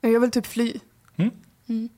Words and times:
Jag 0.00 0.20
vill 0.20 0.30
typ 0.30 0.46
fly. 0.46 0.74
Mm. 1.16 1.30
Mm. 1.68 1.88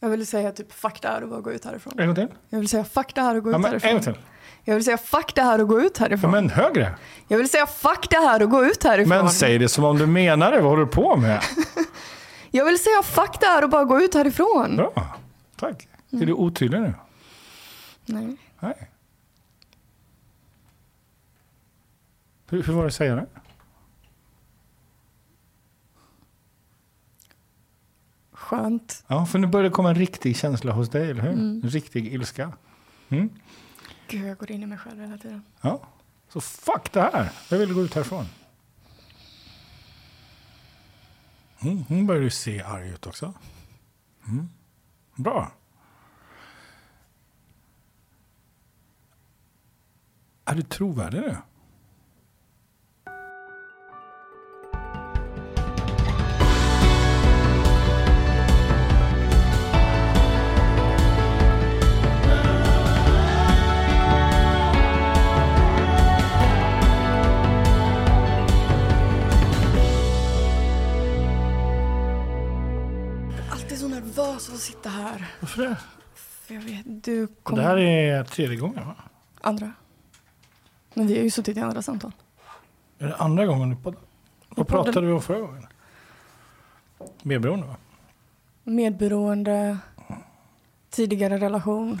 Jag 0.00 0.08
vill 0.08 0.26
säga 0.26 0.52
typ 0.52 0.72
fuck 0.72 1.02
det 1.02 1.08
här 1.08 1.22
och 1.22 1.28
bara 1.28 1.40
gå 1.40 1.52
ut 1.52 1.64
härifrån. 1.64 1.92
En 1.98 2.06
gång 2.06 2.14
till. 2.14 2.28
Jag 2.48 2.58
vill 2.58 2.68
säga 2.68 2.84
fuck 2.84 3.14
det 3.14 3.20
här 3.20 3.36
och 3.36 3.42
gå 3.44 3.50
Ja, 3.50 3.56
ut 3.56 3.62
men, 3.62 3.64
en 3.74 3.80
härifrån. 3.80 3.92
gång 3.92 4.02
till. 4.02 4.22
Jag 4.64 4.74
vill 4.74 4.84
säga 4.84 4.98
fuck 4.98 5.34
det 5.34 5.42
här 5.42 5.60
och 5.60 5.68
gå 5.68 5.80
ut 5.80 5.96
Ja, 5.98 6.04
härifrån. 6.04 6.30
men 6.30 6.50
högre. 6.50 6.94
Jag 7.28 7.38
vill 7.38 7.48
säga 7.48 7.66
fuck 7.66 8.10
det 8.10 8.16
här 8.16 8.42
och 8.42 8.50
gå 8.50 8.64
ut 8.64 8.82
härifrån. 8.84 9.08
Men 9.18 9.30
säg 9.30 9.58
det 9.58 9.68
som 9.68 9.84
om 9.84 9.98
du 9.98 10.06
menar 10.06 10.50
det. 10.52 10.60
Vad 10.60 10.70
håller 10.70 10.84
du 10.84 10.90
på 10.90 11.16
med? 11.16 11.42
Jag 12.50 12.64
vill 12.64 12.78
säga 12.78 13.02
fuck 13.02 13.40
det 13.40 13.46
här 13.46 13.64
och 13.64 13.70
bara 13.70 13.84
gå 13.84 14.00
ut 14.00 14.14
härifrån. 14.14 14.76
Bra. 14.76 15.16
Tack. 15.56 15.88
Är 16.10 16.26
du 16.26 16.32
otydlig 16.32 16.80
nu? 16.80 16.94
Nej. 18.06 18.36
Nej. 18.60 18.90
Hur, 22.48 22.62
hur 22.62 22.72
var 22.72 22.82
det 22.82 22.86
att 22.86 22.94
säga 22.94 23.14
det? 23.14 23.26
Skönt. 28.46 29.04
Ja, 29.06 29.26
för 29.26 29.38
nu 29.38 29.46
börjar 29.46 29.64
det 29.64 29.70
komma 29.70 29.88
en 29.88 29.94
riktig 29.94 30.36
känsla 30.36 30.72
hos 30.72 30.88
dig, 30.88 31.10
eller 31.10 31.22
hur? 31.22 31.30
En 31.30 31.62
riktig 31.62 32.14
ilska. 32.14 32.52
Mm. 33.08 33.30
Gud, 34.08 34.26
jag 34.26 34.38
går 34.38 34.50
in 34.50 34.62
i 34.62 34.66
mig 34.66 34.78
själv 34.78 35.00
hela 35.00 35.18
tiden. 35.18 35.44
Ja. 35.60 35.80
Så 36.28 36.40
fuck 36.40 36.92
det 36.92 37.00
här. 37.00 37.32
Jag 37.50 37.58
vill 37.58 37.74
gå 37.74 37.82
ut 37.82 37.94
härifrån. 37.94 38.26
Mm, 41.60 41.84
nu 41.88 42.04
börjar 42.04 42.22
du 42.22 42.30
se 42.30 42.62
arg 42.62 42.88
ut 42.88 43.06
också. 43.06 43.34
Mm. 44.26 44.48
Bra. 45.14 45.52
Är 50.44 50.54
du 50.54 50.62
trovärdig 50.62 51.20
nu? 51.20 51.36
Alltid 73.76 73.90
så 73.90 73.94
nervös 74.00 74.48
av 74.48 74.54
att 74.54 74.60
sitta 74.60 74.88
här. 74.88 75.30
Varför 75.40 75.62
det? 75.62 75.76
För 76.14 76.54
jag 76.54 76.60
vet, 76.62 77.04
du 77.04 77.26
kom... 77.42 77.58
Det 77.58 77.62
här 77.64 77.76
är 77.76 78.24
tredje 78.24 78.56
gången, 78.56 78.86
va? 78.86 78.94
Andra. 79.40 79.72
Men 80.94 81.06
vi 81.06 81.16
har 81.16 81.22
ju 81.24 81.30
suttit 81.30 81.56
i 81.56 81.60
andra 81.60 81.82
samtal. 81.82 82.12
Är 82.98 83.06
det 83.06 83.16
andra 83.16 83.46
gången 83.46 83.70
du 83.70 83.76
poddar? 83.76 84.00
Vad 84.48 84.68
podden- 84.68 84.84
pratade 84.84 85.06
vi 85.06 85.12
om 85.12 85.22
förra 85.22 85.40
gången? 85.40 85.66
Medberoende, 87.22 87.66
va? 87.66 87.76
Medberoende, 88.64 89.78
tidigare 90.90 91.38
relation 91.38 92.00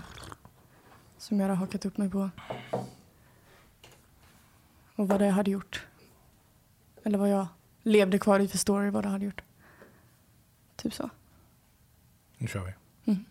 som 1.18 1.40
jag 1.40 1.48
har 1.48 1.54
hakat 1.54 1.84
upp 1.84 1.98
mig 1.98 2.10
på. 2.10 2.30
Och 4.96 5.08
vad 5.08 5.20
det 5.20 5.30
hade 5.30 5.50
gjort. 5.50 5.86
Eller 7.04 7.18
vad 7.18 7.28
jag 7.30 7.46
levde 7.82 8.18
kvar 8.18 8.40
i 8.40 8.48
för 8.48 8.58
story, 8.58 8.90
vad 8.90 9.04
det 9.04 9.08
hade 9.08 9.24
gjort. 9.24 9.42
Typ 10.76 10.94
så. 10.94 11.10
Nu 12.46 12.50
kör 12.50 12.64
vi. 12.64 12.72
Mm. 13.12 13.24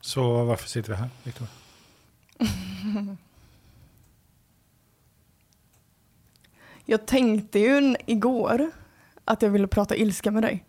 Så 0.00 0.44
varför 0.44 0.68
sitter 0.68 0.90
vi 0.90 0.96
här, 0.96 1.10
Victor? 1.22 1.46
Jag 6.84 7.06
tänkte 7.06 7.58
ju 7.58 7.96
igår 8.06 8.70
att 9.24 9.42
jag 9.42 9.50
ville 9.50 9.66
prata 9.66 9.96
ilska 9.96 10.30
med 10.30 10.42
dig. 10.42 10.64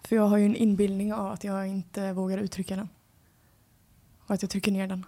För 0.00 0.16
jag 0.16 0.26
har 0.26 0.36
ju 0.36 0.46
en 0.46 0.56
inbildning 0.56 1.12
av 1.14 1.32
att 1.32 1.44
jag 1.44 1.66
inte 1.68 2.12
vågar 2.12 2.38
uttrycka 2.38 2.76
den. 2.76 2.88
Och 4.18 4.30
att 4.34 4.42
jag 4.42 4.50
trycker 4.50 4.72
ner 4.72 4.86
den. 4.86 5.06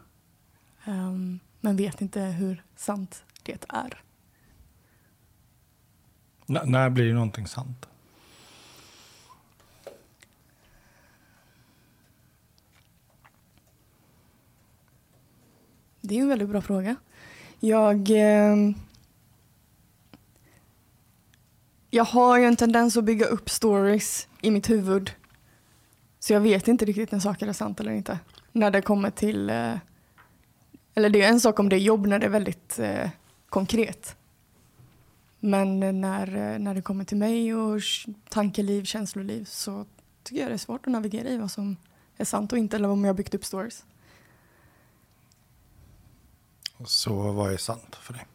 Ehm, 0.84 1.38
men 1.60 1.76
vet 1.76 2.00
inte 2.00 2.21
hur 2.21 2.62
sant 2.76 3.25
det 3.42 3.65
är. 3.69 4.03
N- 6.48 6.59
när 6.65 6.91
blir 6.91 7.15
någonting 7.15 7.47
sant? 7.47 7.88
Det 16.08 16.14
är 16.14 16.16
ju 16.16 16.22
en 16.22 16.28
väldigt 16.28 16.48
bra 16.48 16.60
fråga. 16.60 16.96
Jag... 17.60 18.10
eh, 18.10 18.56
jag 21.91 22.04
har 22.04 22.38
ju 22.38 22.44
en 22.44 22.56
tendens 22.56 22.96
att 22.96 23.04
bygga 23.04 23.26
upp 23.26 23.50
stories 23.50 24.28
i 24.41 24.50
mitt 24.50 24.70
huvud. 24.70 25.10
Så 26.18 26.32
jag 26.32 26.41
vet 26.41 26.68
inte 26.68 26.84
riktigt 26.84 27.12
när 27.12 27.18
saker 27.18 27.47
är 27.47 27.52
sant 27.52 27.80
eller 27.80 27.92
inte. 27.92 28.18
När 28.52 28.70
det 28.70 28.82
kommer 28.82 29.10
till... 29.10 29.50
eh, 29.50 29.74
eller 30.94 31.10
det 31.10 31.22
är 31.22 31.28
en 31.28 31.41
sak 31.41 31.58
om 31.58 31.68
det 31.68 31.76
är 31.76 31.80
jobb 31.80 32.06
när 32.06 32.18
det 32.18 32.26
är 32.26 32.30
väldigt 32.30 32.78
eh, 32.78 33.10
konkret. 33.48 34.16
Men 35.41 36.00
när, 36.00 36.36
eh, 36.36 36.58
när 36.58 36.74
det 36.74 36.82
kommer 36.82 37.04
till 37.04 37.16
mig 37.16 37.54
och 37.54 37.80
tankeliv, 38.28 38.84
känsloliv 38.84 39.44
så 39.44 39.86
tycker 40.22 40.41
jag 40.41 40.50
det 40.50 40.54
är 40.54 40.58
svårt 40.58 40.86
att 40.86 40.92
navigera 40.92 41.28
i 41.28 41.38
vad 41.38 41.50
som 41.50 41.76
är 42.16 42.24
sant 42.24 42.52
och 42.52 42.58
inte 42.58 42.76
eller 42.76 42.88
om 42.88 43.04
jag 43.04 43.08
har 43.08 43.16
byggt 43.16 43.34
upp 43.34 43.44
stories. 43.44 43.84
Så 46.84 47.33
vad 47.33 47.53
är 47.53 47.56
sant 47.56 47.97
för 47.97 48.12
dig? 48.12 48.27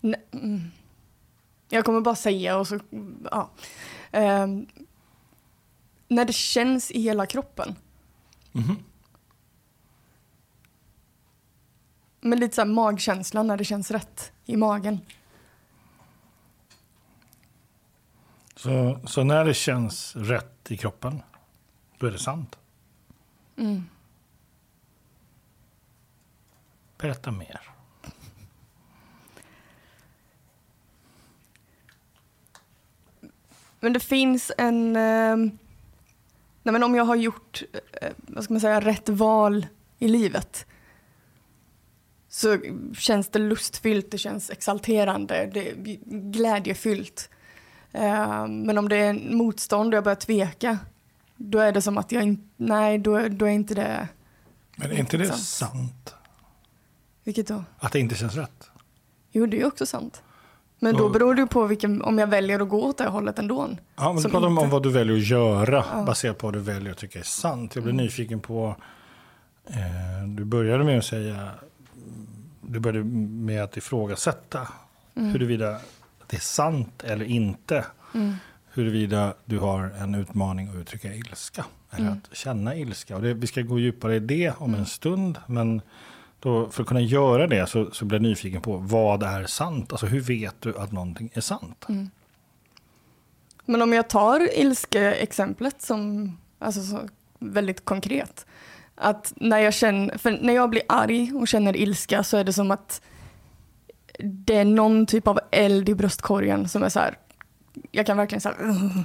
Nej. 0.00 0.24
Mm. 0.32 0.60
Jag 1.68 1.84
kommer 1.84 2.00
bara 2.00 2.14
säga 2.16 2.58
och 2.58 2.68
så, 2.68 2.80
ja. 3.30 3.50
Ehm, 4.10 4.66
när 6.08 6.24
det 6.24 6.32
känns 6.32 6.90
i 6.90 7.00
hela 7.00 7.26
kroppen. 7.26 7.76
Mhm. 8.52 8.76
Men 12.20 12.40
lite 12.40 12.54
så 12.54 12.64
magkänslan 12.64 13.46
när 13.46 13.56
det 13.56 13.64
känns 13.64 13.90
rätt 13.90 14.32
i 14.44 14.56
magen. 14.56 15.00
Så, 18.56 19.00
så 19.04 19.24
när 19.24 19.44
det 19.44 19.54
känns 19.54 20.16
rätt 20.16 20.70
i 20.70 20.76
kroppen, 20.76 21.22
då 21.98 22.06
är 22.06 22.10
det 22.10 22.18
sant? 22.18 22.58
Mm. 23.56 23.84
Berätta 26.98 27.30
mer. 27.30 27.60
Men 33.80 33.92
det 33.92 34.00
finns 34.00 34.52
en... 34.58 34.96
ehm, 34.96 35.58
nej 36.62 36.72
men 36.72 36.82
om 36.82 36.94
jag 36.94 37.04
har 37.04 37.16
gjort 37.16 37.62
eh, 38.00 38.10
vad 38.16 38.44
ska 38.44 38.54
man 38.54 38.60
säga, 38.60 38.80
rätt 38.80 39.08
val 39.08 39.66
i 39.98 40.08
livet 40.08 40.66
så 42.28 42.58
känns 42.94 43.28
det 43.28 43.38
lustfyllt, 43.38 44.10
det 44.10 44.18
känns 44.18 44.50
exalterande, 44.50 45.50
det 45.54 45.70
är 45.70 45.74
glädjefyllt. 46.32 47.30
Eh, 47.92 48.46
men 48.46 48.78
om 48.78 48.88
det 48.88 48.96
är 48.96 49.12
motstånd 49.12 49.94
och 49.94 49.96
jag 49.96 50.04
börjar 50.04 50.16
tveka 50.16 50.78
då 51.36 51.58
är 51.58 51.72
det 51.72 51.82
som 51.82 51.98
att 51.98 52.12
jag 52.12 52.22
inte... 52.22 52.42
Nej, 52.56 52.98
då, 52.98 53.28
då 53.28 53.44
är 53.44 53.50
inte 53.50 53.74
det... 53.74 54.08
Men 54.76 54.90
är 54.90 54.98
inte 54.98 55.16
det 55.16 55.26
Sant. 55.26 55.40
sant? 55.40 56.14
Vilket 57.24 57.48
då? 57.48 57.64
Att 57.78 57.92
det 57.92 58.00
inte 58.00 58.14
känns 58.14 58.34
rätt? 58.34 58.70
Jo, 59.30 59.46
det 59.46 59.60
är 59.60 59.66
också 59.66 59.86
sant. 59.86 60.22
Men 60.82 60.96
då 60.96 61.08
beror 61.08 61.34
det 61.34 61.40
ju 61.40 61.46
på 61.46 61.66
vilken, 61.66 62.02
om 62.02 62.18
jag 62.18 62.26
väljer 62.26 62.60
att 62.60 62.68
gå 62.68 62.82
åt 62.84 62.98
det 62.98 63.06
hållet 63.08 63.38
ändå. 63.38 63.68
Ja, 63.96 64.12
men 64.12 64.22
du 64.22 64.28
pratar 64.28 64.46
om 64.46 64.58
inte- 64.58 64.70
vad 64.70 64.82
du 64.82 64.90
väljer 64.90 65.16
att 65.16 65.26
göra 65.28 65.84
Ja. 65.92 66.02
baserat 66.02 66.38
på 66.38 66.46
vad 66.46 66.54
du 66.54 66.60
väljer 66.60 66.92
att 66.92 66.98
tycka 66.98 67.18
är 67.18 67.22
sant. 67.22 67.74
Jag 67.74 67.84
blir 67.84 67.92
Mm. 67.92 68.04
nyfiken 68.04 68.40
på, 68.40 68.76
eh, 69.66 70.28
du 70.36 70.44
började 70.44 70.84
med 70.84 70.98
att 70.98 71.04
säga, 71.04 71.48
du 72.60 72.78
började 72.80 73.04
med 73.28 73.62
att 73.62 73.76
ifrågasätta 73.76 74.68
Mm. 75.16 75.30
huruvida 75.30 75.78
det 76.26 76.36
är 76.36 76.40
sant 76.40 77.02
eller 77.04 77.24
inte. 77.24 77.84
Mm. 78.14 78.34
Huruvida 78.74 79.34
du 79.44 79.58
har 79.58 79.80
en 79.98 80.14
utmaning 80.14 80.68
att 80.68 80.74
uttrycka 80.76 81.14
ilska. 81.14 81.64
Eller 81.90 82.06
Mm. 82.06 82.18
att 82.30 82.36
känna 82.36 82.76
ilska. 82.76 83.16
Och 83.16 83.22
det, 83.22 83.34
vi 83.34 83.46
ska 83.46 83.62
gå 83.62 83.78
djupare 83.78 84.16
i 84.16 84.20
det 84.20 84.52
om 84.58 84.68
Mm. 84.70 84.80
en 84.80 84.86
stund. 84.86 85.38
Men 85.46 85.82
då, 86.42 86.70
för 86.70 86.82
att 86.82 86.88
kunna 86.88 87.00
göra 87.00 87.46
det 87.46 87.66
så, 87.66 87.90
så 87.90 88.04
blir 88.04 88.18
jag 88.18 88.22
nyfiken 88.22 88.62
på 88.62 88.76
vad 88.76 89.22
är 89.22 89.46
sant? 89.46 89.92
Alltså 89.92 90.06
hur 90.06 90.20
vet 90.20 90.60
du 90.60 90.78
att 90.78 90.92
någonting 90.92 91.30
är 91.34 91.40
sant? 91.40 91.84
Mm. 91.88 92.10
Men 93.64 93.82
om 93.82 93.92
jag 93.92 94.08
tar 94.08 94.58
ilske-exemplet 94.58 95.82
som 95.82 96.32
alltså 96.58 96.82
så 96.82 97.08
väldigt 97.38 97.84
konkret. 97.84 98.46
Att 98.94 99.32
när 99.36 99.58
jag 99.58 99.74
känner, 99.74 100.18
för 100.18 100.30
när 100.30 100.52
jag 100.52 100.70
blir 100.70 100.82
arg 100.88 101.32
och 101.34 101.48
känner 101.48 101.76
ilska 101.76 102.24
så 102.24 102.36
är 102.36 102.44
det 102.44 102.52
som 102.52 102.70
att 102.70 103.02
det 104.18 104.56
är 104.56 104.64
någon 104.64 105.06
typ 105.06 105.26
av 105.28 105.40
eld 105.50 105.88
i 105.88 105.94
bröstkorgen 105.94 106.68
som 106.68 106.82
är 106.82 106.88
så 106.88 107.00
här, 107.00 107.18
jag 107.90 108.06
kan 108.06 108.16
verkligen 108.16 108.40
säga 108.40 108.54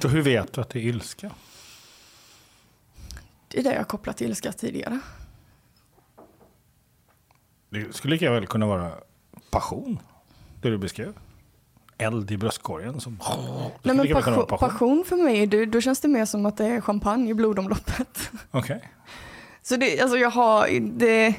Så 0.02 0.08
hur 0.08 0.22
vet 0.22 0.52
du 0.52 0.60
att 0.60 0.70
det 0.70 0.78
är 0.78 0.82
ilska? 0.82 1.30
det 3.48 3.58
är 3.58 3.64
det 3.64 3.74
jag 3.74 3.88
kopplat 3.88 4.16
till 4.16 4.26
ilska 4.26 4.52
tidigare. 4.52 5.00
Det 7.70 7.94
skulle 7.94 8.14
lika 8.14 8.30
väl 8.30 8.46
kunna 8.46 8.66
vara 8.66 8.92
passion, 9.50 9.98
det 10.62 10.70
du 10.70 10.78
beskrev. 10.78 11.12
Eld 11.98 12.30
i 12.30 12.36
bröstkorgen. 12.36 13.00
Som... 13.00 13.20
Nej, 13.82 13.96
men 13.96 14.12
passion, 14.12 14.46
passion 14.46 15.04
för 15.06 15.16
mig, 15.16 15.46
det, 15.46 15.66
då 15.66 15.80
känns 15.80 16.00
det 16.00 16.08
mer 16.08 16.24
som 16.24 16.46
att 16.46 16.56
det 16.56 16.66
är 16.66 16.80
champagne 16.80 17.30
i 17.30 17.34
blodomloppet. 17.34 18.30
Okej. 18.50 18.92
Så 19.62 19.76
det, 19.76 20.00
alltså 20.00 20.16
jag 20.18 20.30
har, 20.30 20.80
det, 20.98 21.34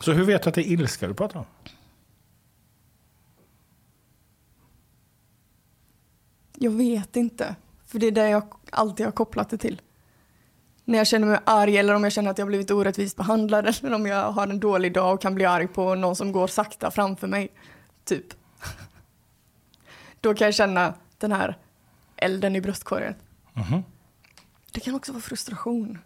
Så 0.00 0.12
hur 0.12 0.24
vet 0.24 0.42
du 0.42 0.48
att 0.48 0.54
det 0.54 0.60
är 0.60 0.72
ilska 0.72 1.06
du 1.06 1.14
pratar 1.14 1.38
om? 1.38 1.44
jag 6.62 6.70
vet 6.70 7.16
inte. 7.16 7.56
För 7.86 7.98
det 7.98 8.06
är 8.06 8.10
det 8.10 8.28
jag 8.28 8.42
alltid 8.70 9.06
har 9.06 9.12
kopplat 9.12 9.50
det 9.50 9.58
till. 9.58 9.80
När 10.84 10.98
jag 10.98 11.06
känner 11.06 11.26
mig 11.26 11.38
arg 11.44 11.76
eller 11.76 11.94
om 11.94 12.04
jag 12.04 12.12
känner 12.12 12.30
att 12.30 12.38
jag 12.38 12.48
blivit 12.48 12.70
orättvist 12.70 13.16
behandlad 13.16 13.66
eller 13.82 13.94
om 13.94 14.06
jag 14.06 14.32
har 14.32 14.46
en 14.46 14.60
dålig 14.60 14.94
dag 14.94 15.14
och 15.14 15.22
kan 15.22 15.34
bli 15.34 15.44
arg 15.44 15.66
på 15.66 15.94
någon 15.94 16.16
som 16.16 16.32
går 16.32 16.46
sakta 16.46 16.90
framför 16.90 17.26
mig. 17.26 17.48
Typ. 18.04 18.26
Då 20.20 20.34
kan 20.34 20.44
jag 20.44 20.54
känna 20.54 20.94
den 21.18 21.32
här 21.32 21.58
elden 22.16 22.56
i 22.56 22.60
bröstkorgen. 22.60 23.14
Mhm. 23.52 23.82
Det 24.72 24.80
kan 24.80 24.94
också 24.94 25.12
vara 25.12 25.22
frustration. 25.22 25.98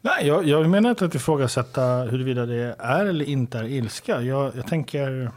Nej, 0.00 0.26
jag, 0.26 0.44
jag 0.44 0.70
menar 0.70 0.90
inte 0.90 1.04
att 1.04 1.14
ifrågasätta 1.14 2.02
huruvida 2.02 2.46
det 2.46 2.76
är 2.78 3.06
eller 3.06 3.24
inte 3.24 3.58
är 3.58 3.64
ilska. 3.64 4.22
Jag, 4.22 4.56
jag 4.56 4.66
tänker... 4.66 5.30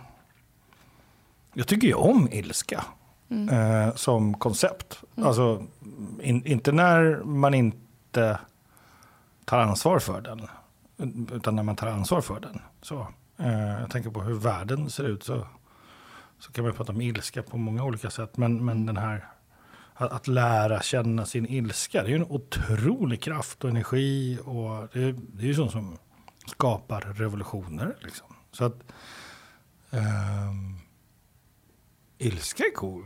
Jag 1.54 1.68
tycker 1.68 1.88
ju 1.88 1.94
om 1.94 2.30
ilska 2.32 2.86
eh, 3.30 3.96
som 3.96 4.34
koncept. 4.34 5.04
Alltså, 5.16 5.64
in, 6.22 6.46
inte 6.46 6.72
när 6.72 7.24
man 7.24 7.54
inte 7.54 8.40
tar 9.46 9.60
ansvar 9.60 10.00
för 10.00 10.22
den. 10.22 10.48
Utan 11.34 11.56
när 11.56 11.64
man 11.64 11.76
tar 11.76 11.88
ansvar 11.88 12.22
för 12.22 12.40
den. 12.40 12.62
Så, 12.82 13.08
eh, 13.38 13.80
jag 13.82 13.90
tänker 13.90 14.10
på 14.10 14.22
hur 14.22 14.34
världen 14.34 14.90
ser 14.90 15.04
ut. 15.04 15.24
Så, 15.24 15.48
så 16.40 16.52
kan 16.52 16.64
man 16.64 16.74
prata 16.74 16.92
om 16.92 17.02
ilska 17.02 17.44
på 17.44 17.58
många 17.58 17.84
olika 17.84 18.10
sätt. 18.10 18.38
Men, 18.38 18.66
men 18.66 18.86
den 18.86 18.98
här 18.98 19.26
att, 19.94 20.12
att 20.12 20.28
lära 20.28 20.82
känna 20.82 21.26
sin 21.26 21.46
ilska, 21.46 22.04
det 22.04 22.08
är 22.08 22.10
ju 22.10 22.16
en 22.16 22.32
otrolig 22.32 23.22
kraft 23.22 23.64
och 23.64 23.70
energi. 23.70 24.40
Och 24.46 24.88
det, 24.94 25.12
det 25.12 25.44
är 25.44 25.48
ju 25.48 25.56
sånt 25.56 25.72
som 25.72 25.98
skapar 26.48 27.02
revolutioner. 27.02 27.96
Liksom. 28.02 28.28
Så 28.52 28.66
att 28.66 28.84
ehm, 29.92 30.80
ilska 32.18 32.64
är 32.64 32.72
cool. 32.72 33.04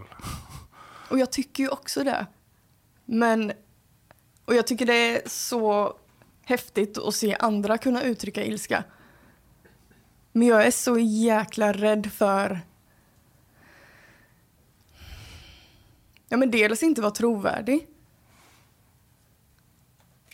Och 1.10 1.20
jag 1.20 1.32
tycker 1.32 1.64
ju 1.64 1.70
också 1.70 2.04
det. 2.04 2.26
Men, 3.06 3.52
och 4.46 4.56
jag 4.56 4.68
tycker 4.68 4.86
det 4.86 4.94
är 4.94 5.30
så 5.30 5.98
häftigt 6.44 6.98
att 6.98 7.16
se 7.16 7.36
andra 7.40 7.78
kunna 7.78 8.04
uttrycka 8.04 8.44
ilska. 8.44 8.84
Men 10.32 10.48
jag 10.48 10.66
är 10.66 10.72
så 10.72 10.98
jäkla 11.00 11.74
rädd 11.74 12.12
för 12.12 12.60
Ja 16.30 16.38
men 16.38 16.52
dels 16.52 16.84
inte 16.84 17.02
vara 17.02 17.12
trovärdig. 17.12 17.88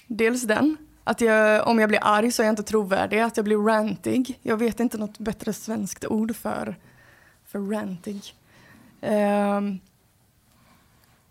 Dels 0.08 0.44
den. 0.44 0.78
Att 1.04 1.22
jag, 1.22 1.68
om 1.68 1.80
jag 1.80 1.90
blir 1.90 2.00
arg 2.02 2.32
så 2.32 2.42
är 2.42 2.46
jag 2.46 2.52
inte 2.52 2.64
trovärdig. 2.64 3.20
Att 3.20 3.38
jag 3.38 3.44
blir 3.44 3.58
rantig. 3.58 4.40
Jag 4.42 4.58
vet 4.58 4.80
inte 4.80 4.98
något 4.98 5.18
bättre 5.18 5.54
svenskt 5.54 6.06
ord 6.06 6.36
för, 6.36 6.76
för 7.46 7.60
rantig. 7.60 8.36
Ehm, 9.06 9.80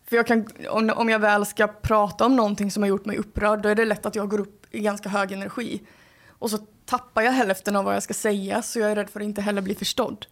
för 0.04 0.16
jag 0.16 0.26
kan, 0.26 0.46
om, 0.70 0.90
om 0.96 1.08
jag 1.08 1.18
väl 1.18 1.46
ska 1.46 1.66
prata 1.66 2.26
om 2.26 2.36
någonting 2.36 2.70
som 2.70 2.82
har 2.82 2.88
gjort 2.88 3.04
mig 3.04 3.16
upprörd 3.16 3.62
då 3.62 3.68
är 3.68 3.74
det 3.74 3.84
lätt 3.84 4.06
att 4.06 4.14
jag 4.14 4.28
går 4.28 4.40
upp 4.40 4.66
i 4.70 4.80
ganska 4.80 5.08
hög 5.08 5.32
energi. 5.32 5.82
Och 6.28 6.50
så 6.50 6.58
tappar 6.84 7.22
jag 7.22 7.32
hälften 7.32 7.76
av 7.76 7.84
vad 7.84 7.94
jag 7.94 8.02
ska 8.02 8.14
säga 8.14 8.62
så 8.62 8.78
jag 8.78 8.90
är 8.90 8.96
rädd 8.96 9.10
för 9.10 9.20
att 9.20 9.24
inte 9.24 9.42
heller 9.42 9.62
bli 9.62 9.74
förstådd. 9.74 10.26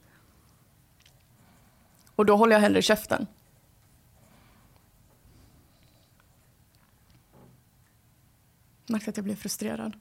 Och 2.17 2.27
då 2.27 2.37
håller 2.37 2.53
jag 2.53 2.61
hellre 2.61 2.83
käften. 2.83 3.27
Märkte 8.87 9.11
att 9.11 9.17
jag 9.17 9.25
blev 9.25 9.37
frustrerad 9.37 9.97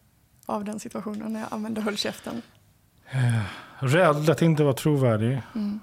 av 0.46 0.66
den 0.66 0.80
situationen 0.80 1.34
när 1.34 1.40
jag 1.40 1.54
använde 1.54 1.82
höll 1.82 1.98
käften. 1.98 2.42
Rädd 3.80 4.30
att 4.30 4.42
inte 4.42 4.64
vara 4.64 4.74
trovärdig. 4.74 5.42
Mm. 5.56 5.80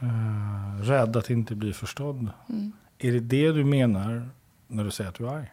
Eh, 0.00 0.82
rädd 0.82 1.16
att 1.16 1.30
inte 1.30 1.54
bli 1.54 1.72
förstådd. 1.72 2.30
Mm. 2.48 2.72
Är 2.98 3.12
det 3.12 3.20
det 3.20 3.52
du 3.52 3.64
menar 3.64 4.28
när 4.66 4.84
du 4.84 4.90
säger 4.90 5.10
att 5.10 5.16
du 5.16 5.28
är 5.28 5.32
arg? 5.32 5.52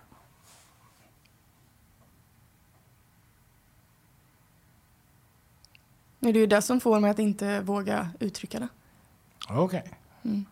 Det 6.20 6.30
är 6.30 6.34
ju 6.34 6.48
det 6.48 6.62
som 6.62 6.80
får 6.80 7.00
mig 7.00 7.12
att 7.12 7.20
inte 7.20 7.62
våga 7.62 8.10
uttrycka 8.20 8.60
det. 8.60 8.68
Okej. 9.50 9.84
Mm. 10.24 10.46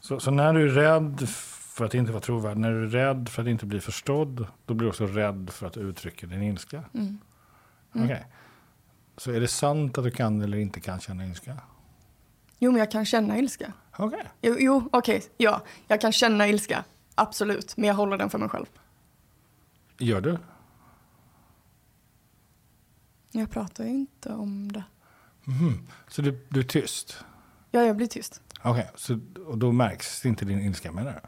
Så, 0.00 0.20
så 0.20 0.30
när 0.30 0.52
du 0.52 0.62
är 0.62 0.68
rädd 0.68 1.28
för 1.74 1.84
att 1.84 1.94
inte 1.94 2.12
vara 2.12 2.22
trovärdig, 2.22 2.60
när 2.60 2.70
du 2.70 2.84
är 2.84 2.88
rädd 2.88 3.28
för 3.28 3.42
att 3.42 3.48
inte 3.48 3.66
bli 3.66 3.80
förstådd, 3.80 4.46
då 4.66 4.74
blir 4.74 4.84
du 4.86 4.90
också 4.90 5.06
rädd 5.06 5.50
för 5.52 5.66
att 5.66 5.76
uttrycka 5.76 6.26
din 6.26 6.42
ilska? 6.42 6.84
Mm. 6.94 7.18
Okej. 7.92 8.26
Så 9.16 9.30
är 9.30 9.40
det 9.40 9.48
sant 9.48 9.98
att 9.98 10.04
du 10.04 10.10
kan 10.10 10.42
eller 10.42 10.58
inte 10.58 10.80
kan 10.80 11.00
känna 11.00 11.26
ilska? 11.26 11.56
Jo, 12.58 12.70
men 12.72 12.78
jag 12.78 12.90
kan 12.90 13.04
känna 13.04 13.38
ilska. 13.38 13.72
Okej. 13.96 14.28
Jo, 14.42 14.56
jo 14.58 14.88
okej, 14.92 15.22
ja. 15.36 15.62
Jag 15.88 16.00
kan 16.00 16.12
känna 16.12 16.48
ilska. 16.48 16.84
Absolut. 17.14 17.76
Men 17.76 17.88
jag 17.88 17.94
håller 17.94 18.18
den 18.18 18.30
för 18.30 18.38
mig 18.38 18.48
själv. 18.48 18.66
Gör 19.98 20.20
du? 20.20 20.38
Jag 23.30 23.50
pratar 23.50 23.84
ju 23.84 23.90
inte 23.90 24.32
om 24.32 24.72
det. 24.72 24.84
Mhm. 25.44 25.88
Så 26.08 26.22
du, 26.22 26.46
du 26.48 26.60
är 26.60 26.64
tyst? 26.64 27.24
Ja, 27.70 27.82
jag 27.82 27.96
blir 27.96 28.06
tyst. 28.06 28.40
Okej, 28.62 28.90
så 28.94 29.20
och 29.46 29.58
då 29.58 29.72
märks 29.72 30.26
inte 30.26 30.44
din 30.44 30.60
ilska 30.60 30.92
menar 30.92 31.12
du? 31.12 31.18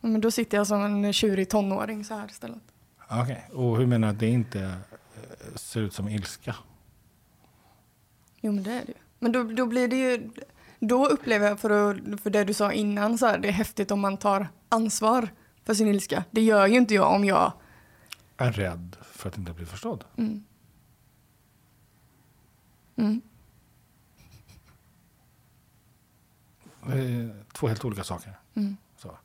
Ja, 0.00 0.08
Men 0.08 0.20
då 0.20 0.30
sitter 0.30 0.56
jag 0.56 0.66
som 0.66 0.82
en 0.84 1.12
tjurig 1.12 1.50
tonåring 1.50 2.04
så 2.04 2.14
här 2.14 2.26
istället. 2.30 2.62
Okej, 3.10 3.48
och 3.52 3.76
hur 3.78 3.86
menar 3.86 4.08
du 4.08 4.12
att 4.14 4.20
det 4.20 4.28
inte 4.28 4.60
eh, 4.62 5.54
ser 5.54 5.80
ut 5.80 5.94
som 5.94 6.08
ilska? 6.08 6.56
Jo, 8.40 8.52
men 8.52 8.62
det 8.64 8.72
är 8.72 8.80
det 8.86 8.92
ju. 8.92 8.98
Men 9.18 9.32
då, 9.32 9.42
då 9.42 9.66
blir 9.66 9.88
det 9.88 9.96
ju... 9.96 10.30
Då 10.80 11.06
upplever 11.06 11.48
jag, 11.48 11.60
för, 11.60 11.70
att, 11.90 12.20
för 12.20 12.30
det 12.30 12.44
du 12.44 12.54
sa 12.54 12.72
innan, 12.72 13.18
så 13.18 13.26
här, 13.26 13.38
det 13.38 13.48
är 13.48 13.52
häftigt 13.52 13.90
om 13.90 14.00
man 14.00 14.16
tar 14.16 14.48
ansvar 14.68 15.28
för 15.64 15.74
sin 15.74 15.88
ilska. 15.88 16.24
Det 16.30 16.40
gör 16.40 16.66
ju 16.66 16.76
inte 16.76 16.94
jag 16.94 17.12
om 17.14 17.24
jag... 17.24 17.52
Är 18.36 18.52
rädd 18.52 18.96
för 19.02 19.28
att 19.28 19.38
inte 19.38 19.52
bli 19.52 19.66
förstådd? 19.66 20.04
Mm. 20.16 20.44
Mm. 22.96 23.20
Två 27.52 27.68
helt 27.68 27.84
olika 27.84 28.04
saker. 28.04 28.38
Mm. 28.54 28.76
Så. 28.96 29.16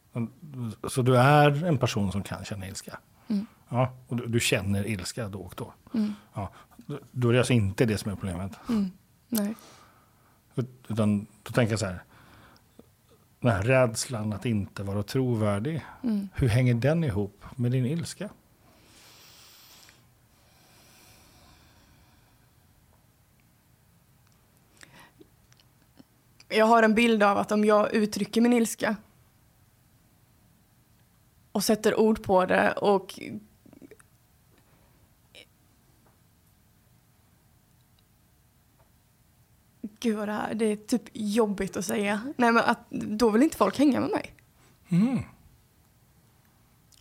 så 0.90 1.02
du 1.02 1.18
är 1.18 1.66
en 1.66 1.78
person 1.78 2.12
som 2.12 2.24
kan 2.24 2.46
känna 2.46 2.68
ilska? 2.68 3.00
Mm. 3.28 3.46
Ja, 3.70 3.94
och 4.08 4.16
du, 4.16 4.28
du 4.28 4.40
känner 4.40 4.88
ilska 4.88 5.28
då 5.28 5.40
och 5.40 5.54
då? 5.58 5.74
Mm. 5.94 6.14
Ja, 6.34 6.52
då- 6.78 7.00
då 7.12 7.30
är 7.30 7.34
det 7.34 7.40
alltså 7.40 7.54
inte 7.54 7.86
det 7.86 7.98
som 7.98 8.12
är 8.12 8.16
problemet? 8.16 8.52
Mm. 8.70 8.92
Nej. 9.28 9.56
Ut- 10.56 10.86
Utan 10.88 11.28
då 11.44 11.52
tänker 11.52 11.72
jag 11.74 11.80
så 11.80 11.86
här. 11.86 12.04
Den 13.40 13.52
här 13.52 13.64
rädslan 13.64 14.34
att 14.34 14.46
inte 14.46 14.84
vara 14.84 15.04
trovärdig. 15.04 15.86
Mm. 16.04 16.30
Hur 16.36 16.48
hänger 16.48 16.74
den 16.74 17.04
ihop 17.04 17.44
med 17.56 17.72
din 17.72 17.86
ilska? 17.86 18.30
Jag 26.50 26.66
har 26.66 26.84
en 26.84 26.96
bild 26.96 27.24
av 27.24 27.38
att 27.38 27.52
om 27.52 27.66
jag 27.66 27.94
uttrycker 27.94 28.42
min 28.42 28.54
ilska 28.54 28.96
och 31.52 31.64
sätter 31.64 32.00
ord 32.00 32.24
på 32.24 32.46
det 32.46 32.72
och 32.72 33.20
Gud 40.02 40.18
vad 40.18 40.28
det 40.28 40.32
här, 40.32 40.54
det 40.54 40.66
är 40.66 40.76
typ 40.76 41.04
jobbigt 41.14 41.78
att 41.78 41.86
säga. 41.86 42.22
Nej 42.38 42.52
men 42.52 42.64
att, 42.64 42.90
då 42.90 43.30
vill 43.30 43.44
inte 43.44 43.58
folk 43.58 43.78
hänga 43.78 44.00
med 44.00 44.10
mig. 44.10 44.34
Mm. 44.90 45.20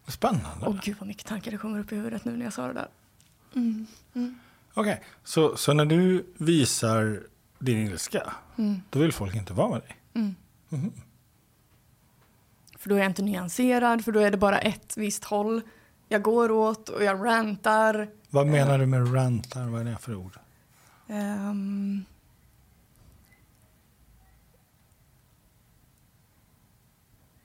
Spännande. 0.06 0.66
Åh 0.66 0.76
gud 0.82 0.96
vad 1.00 1.08
mycket 1.08 1.26
tankar 1.26 1.50
det 1.50 1.58
kommer 1.58 1.78
upp 1.80 1.92
i 1.92 1.96
huvudet 1.96 2.24
nu 2.24 2.36
när 2.36 2.44
jag 2.44 2.52
sa 2.52 2.66
det 2.66 2.72
där. 2.72 2.88
Mm. 3.54 3.86
Mm. 4.14 4.38
Okej, 4.74 5.02
så, 5.24 5.56
så 5.56 5.72
när 5.72 5.84
du 5.84 6.26
visar 6.38 7.22
din 7.58 7.78
ilska, 7.78 8.32
Mm. 8.58 8.80
då 8.90 8.98
vill 8.98 9.12
folk 9.12 9.34
inte 9.34 9.52
vara 9.52 9.68
med 9.68 9.80
dig? 9.80 9.96
Mm. 10.14 10.34
Mhm. 10.68 10.92
För 12.78 12.88
då 12.88 12.94
är 12.94 12.98
jag 12.98 13.10
inte 13.10 13.22
nyanserad, 13.22 14.04
för 14.04 14.12
då 14.12 14.20
är 14.20 14.30
det 14.30 14.36
bara 14.36 14.58
ett 14.58 14.96
visst 14.96 15.24
håll 15.24 15.60
jag 16.08 16.22
går 16.22 16.50
åt 16.50 16.88
och 16.88 17.04
jag 17.04 17.24
rantar. 17.26 18.08
Vad 18.30 18.46
menar 18.46 18.78
du 18.78 18.86
med 18.86 19.14
rantar? 19.14 19.66
Vad 19.68 19.80
är 19.80 19.84
det 19.84 19.96
för 19.98 20.14
ord? 20.14 20.38
Um, 21.06 22.04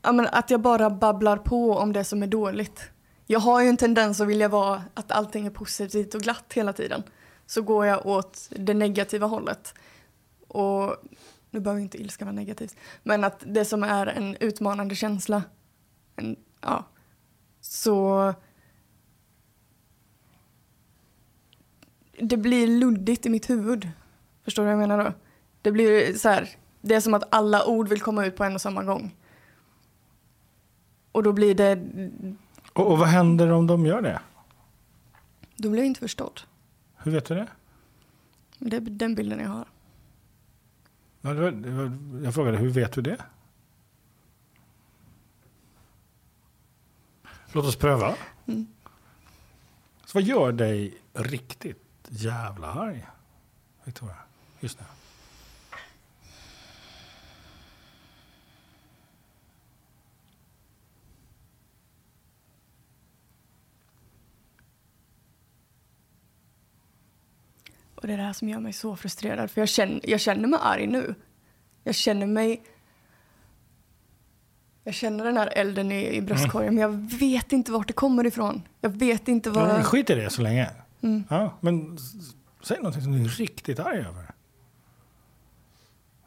ja, 0.05 0.11
men 0.11 0.27
att 0.27 0.49
jag 0.49 0.61
bara 0.61 0.89
babblar 0.89 1.37
på 1.37 1.73
om 1.73 1.93
det 1.93 2.03
som 2.03 2.23
är 2.23 2.27
dåligt. 2.27 2.91
Jag 3.27 3.39
har 3.39 3.61
ju 3.61 3.69
en 3.69 3.77
tendens 3.77 4.21
att 4.21 4.27
vilja 4.27 4.49
vara 4.49 4.83
att 4.93 5.11
allting 5.11 5.45
är 5.45 5.49
positivt 5.49 6.15
och 6.15 6.21
glatt 6.21 6.53
hela 6.53 6.73
tiden. 6.73 7.03
Så 7.45 7.61
går 7.61 7.85
jag 7.85 8.05
åt 8.05 8.49
det 8.49 8.73
negativa 8.73 9.27
hållet. 9.27 9.73
Och 10.47 10.95
nu 11.49 11.59
behöver 11.59 11.81
inte 11.81 12.01
ilska 12.01 12.25
vara 12.25 12.35
negativt, 12.35 12.75
men 13.03 13.23
att 13.23 13.43
det 13.45 13.65
som 13.65 13.83
är 13.83 14.07
en 14.07 14.35
utmanande 14.35 14.95
känsla, 14.95 15.43
en, 16.15 16.35
ja, 16.61 16.85
så 17.61 18.33
det 22.19 22.37
blir 22.37 22.67
luddigt 22.67 23.25
i 23.25 23.29
mitt 23.29 23.49
huvud. 23.49 23.89
Förstår 24.43 24.63
du 24.63 24.65
vad 24.65 24.73
jag 24.73 24.87
menar 24.87 25.03
då? 25.05 25.13
Det 25.61 25.71
blir 25.71 26.13
så 26.13 26.29
här, 26.29 26.49
det 26.81 26.95
är 26.95 27.01
som 27.01 27.13
att 27.13 27.35
alla 27.35 27.65
ord 27.65 27.89
vill 27.89 28.01
komma 28.01 28.25
ut 28.25 28.35
på 28.35 28.43
en 28.43 28.55
och 28.55 28.61
samma 28.61 28.83
gång. 28.83 29.15
Och 31.15 31.23
då 31.23 31.33
blir 31.33 31.55
det... 31.55 31.79
Och, 32.73 32.91
och 32.91 32.97
vad 32.97 33.07
händer 33.07 33.51
om 33.51 33.67
de 33.67 33.85
gör 33.85 34.01
det? 34.01 34.21
Då 35.55 35.69
blir 35.69 35.81
jag 35.81 35.87
inte 35.87 35.99
förstådd. 35.99 36.41
Hur 36.95 37.11
vet 37.11 37.25
du 37.25 37.35
det? 37.35 37.47
Det 38.59 38.75
är 38.75 38.81
den 38.81 39.15
bilden 39.15 39.39
jag 39.39 39.49
har. 39.49 39.67
Jag 42.23 42.33
frågade, 42.33 42.57
hur 42.57 42.69
vet 42.69 42.91
du 42.91 43.01
det? 43.01 43.17
Låt 47.51 47.65
oss 47.65 47.75
pröva. 47.75 48.15
Mm. 48.45 48.67
Så 50.05 50.17
vad 50.17 50.23
gör 50.23 50.51
dig 50.51 50.97
riktigt 51.13 52.07
jävla 52.09 52.67
arg, 52.67 53.05
Victoria, 53.83 54.17
just 54.59 54.79
nu? 54.79 54.85
Och 67.95 68.07
det 68.07 68.13
är 68.13 68.17
det 68.17 68.23
här 68.23 68.33
som 68.33 68.49
gör 68.49 68.59
mig 68.59 68.73
så 68.73 68.95
frustrerad. 68.95 69.51
För 69.51 69.61
jag 69.61 69.69
känner, 69.69 70.09
jag 70.09 70.19
känner 70.19 70.47
mig 70.47 70.59
arg 70.63 70.87
nu. 70.87 71.15
Jag 71.83 71.95
känner 71.95 72.27
mig... 72.27 72.63
Jag 74.83 74.93
känner 74.93 75.25
den 75.25 75.37
här 75.37 75.47
elden 75.55 75.91
i, 75.91 76.15
i 76.15 76.21
bröstkorgen, 76.21 76.77
mm. 76.77 76.91
men 76.91 77.01
jag 77.01 77.19
vet 77.19 77.51
inte 77.51 77.71
vart 77.71 77.87
det 77.87 77.93
kommer 77.93 78.25
ifrån. 78.25 78.61
Jag 78.81 78.89
vet 78.89 79.27
inte 79.27 79.49
vad... 79.49 79.69
Ja, 79.69 79.83
skit 79.83 80.09
i 80.09 80.15
det 80.15 80.29
så 80.29 80.41
länge. 80.41 80.69
Mm. 81.01 81.23
Ja, 81.29 81.57
men 81.61 81.97
säg 82.63 82.77
någonting 82.77 83.01
som 83.01 83.11
du 83.11 83.23
är 83.23 83.29
riktigt 83.29 83.79
arg 83.79 83.97
över. 83.97 84.31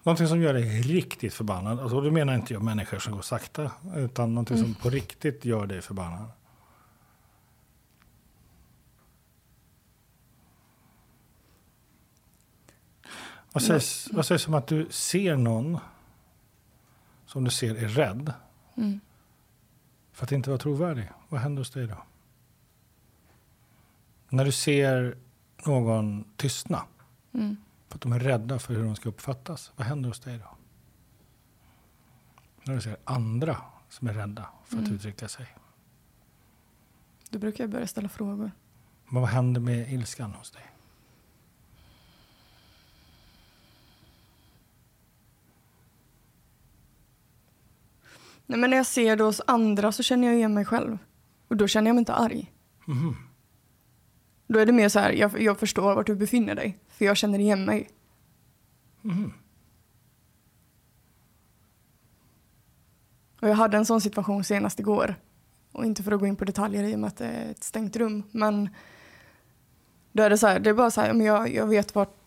Någonting 0.03 0.29
som 0.29 0.43
gör 0.43 0.55
dig 0.55 0.81
riktigt 0.81 1.35
förbannad. 1.35 1.81
Alltså, 1.81 2.01
då 2.01 2.11
menar 2.11 2.35
inte 2.35 2.53
jag 2.53 2.63
människor 2.63 2.99
som 2.99 3.13
går 3.13 3.23
sakta, 3.23 3.71
utan 3.97 4.35
någonting 4.35 4.57
mm. 4.57 4.67
som 4.67 4.83
på 4.83 4.91
riktigt 4.91 5.45
gör 5.45 5.67
dig 5.67 5.83
förbannad. 5.83 6.31
Vad 13.59 13.63
sägs, 13.67 14.09
vad 14.13 14.27
sägs 14.27 14.49
om 14.49 14.55
att 14.55 14.67
du 14.67 14.87
ser 14.91 15.37
någon 15.37 15.79
som 17.27 17.45
du 17.45 17.51
ser 17.51 17.75
är 17.75 17.89
rädd 17.89 18.33
mm. 18.77 19.01
för 20.13 20.25
att 20.25 20.33
inte 20.33 20.51
vara 20.51 20.59
trovärdig? 20.59 21.11
Vad 21.29 21.41
händer 21.41 21.61
hos 21.61 21.71
dig 21.71 21.87
då? 21.87 22.03
När 24.29 24.45
du 24.45 24.53
ser 24.53 25.19
någon 25.67 26.25
tystna 26.37 26.83
mm. 27.33 27.57
för 27.89 27.95
att 27.95 28.01
de 28.01 28.13
är 28.13 28.21
rädda 28.21 28.59
för 28.59 28.75
hur 28.75 28.85
de 28.85 28.97
ska 28.97 29.09
uppfattas, 29.09 29.73
vad 29.77 29.87
händer 29.87 30.09
hos 30.09 30.21
dig 30.21 30.39
då? 30.39 30.57
När 32.65 32.75
du 32.75 32.81
ser 32.81 32.97
andra 33.05 33.57
som 33.89 34.09
är 34.09 34.15
rädda 34.15 34.49
för 34.65 34.77
att 34.77 34.83
mm. 34.85 34.95
uttrycka 34.95 35.29
sig. 35.29 35.47
Då 37.31 37.39
brukar 37.39 37.65
jag 37.65 37.71
börja 37.71 37.87
ställa 37.87 38.09
frågor. 38.09 38.51
Men 39.09 39.23
vad 39.23 39.31
händer 39.31 39.61
med 39.61 39.93
ilskan 39.93 40.35
hos 40.35 40.51
dig? 40.51 40.68
Nej, 48.49 48.59
men 48.59 48.71
när 48.71 48.77
jag 48.77 48.87
ser 48.87 49.17
det 49.17 49.25
hos 49.25 49.41
andra 49.47 49.93
så 49.93 50.03
känner 50.03 50.29
jag 50.29 50.37
igen 50.37 50.55
mig 50.55 50.65
själv. 50.65 50.99
Och 51.49 51.57
då 51.57 51.67
känner 51.67 51.89
jag 51.89 51.95
mig 51.95 52.01
inte 52.01 52.15
arg. 52.15 52.53
Mm. 52.87 53.15
Då 54.47 54.59
är 54.59 54.67
det 54.67 54.73
mer 54.73 54.89
så 54.89 54.99
här, 54.99 55.13
jag, 55.13 55.43
jag 55.43 55.59
förstår 55.59 55.95
vart 55.95 56.07
du 56.07 56.15
befinner 56.15 56.55
dig. 56.55 56.79
För 56.89 57.05
jag 57.05 57.17
känner 57.17 57.39
igen 57.39 57.65
mig. 57.65 57.89
Mm. 59.05 59.33
Och 63.41 63.49
jag 63.49 63.55
hade 63.55 63.77
en 63.77 63.87
sån 63.87 64.01
situation 64.01 64.45
senast 64.45 64.81
igår. 64.81 65.15
Och 65.73 65.85
inte 65.85 66.03
för 66.03 66.13
att 66.13 66.21
gå 66.21 66.27
in 66.27 66.37
på 66.37 66.45
detaljer 66.45 66.85
i 66.85 66.95
och 66.95 66.99
med 66.99 67.09
att 67.09 67.17
det 67.17 67.27
är 67.27 67.51
ett 67.51 67.65
stängt 67.65 67.97
rum. 67.97 68.23
Men 68.31 68.69
då 70.13 70.23
är 70.23 70.31
det 70.31 70.39
så 70.39 70.47
här, 70.47 70.61
det 70.61 70.71
är 70.71 70.75
bara 70.75 70.91
så 70.91 71.01
här, 71.01 71.13
men 71.13 71.27
jag, 71.27 71.55
jag 71.55 71.67
vet 71.67 71.95
vart 71.95 72.18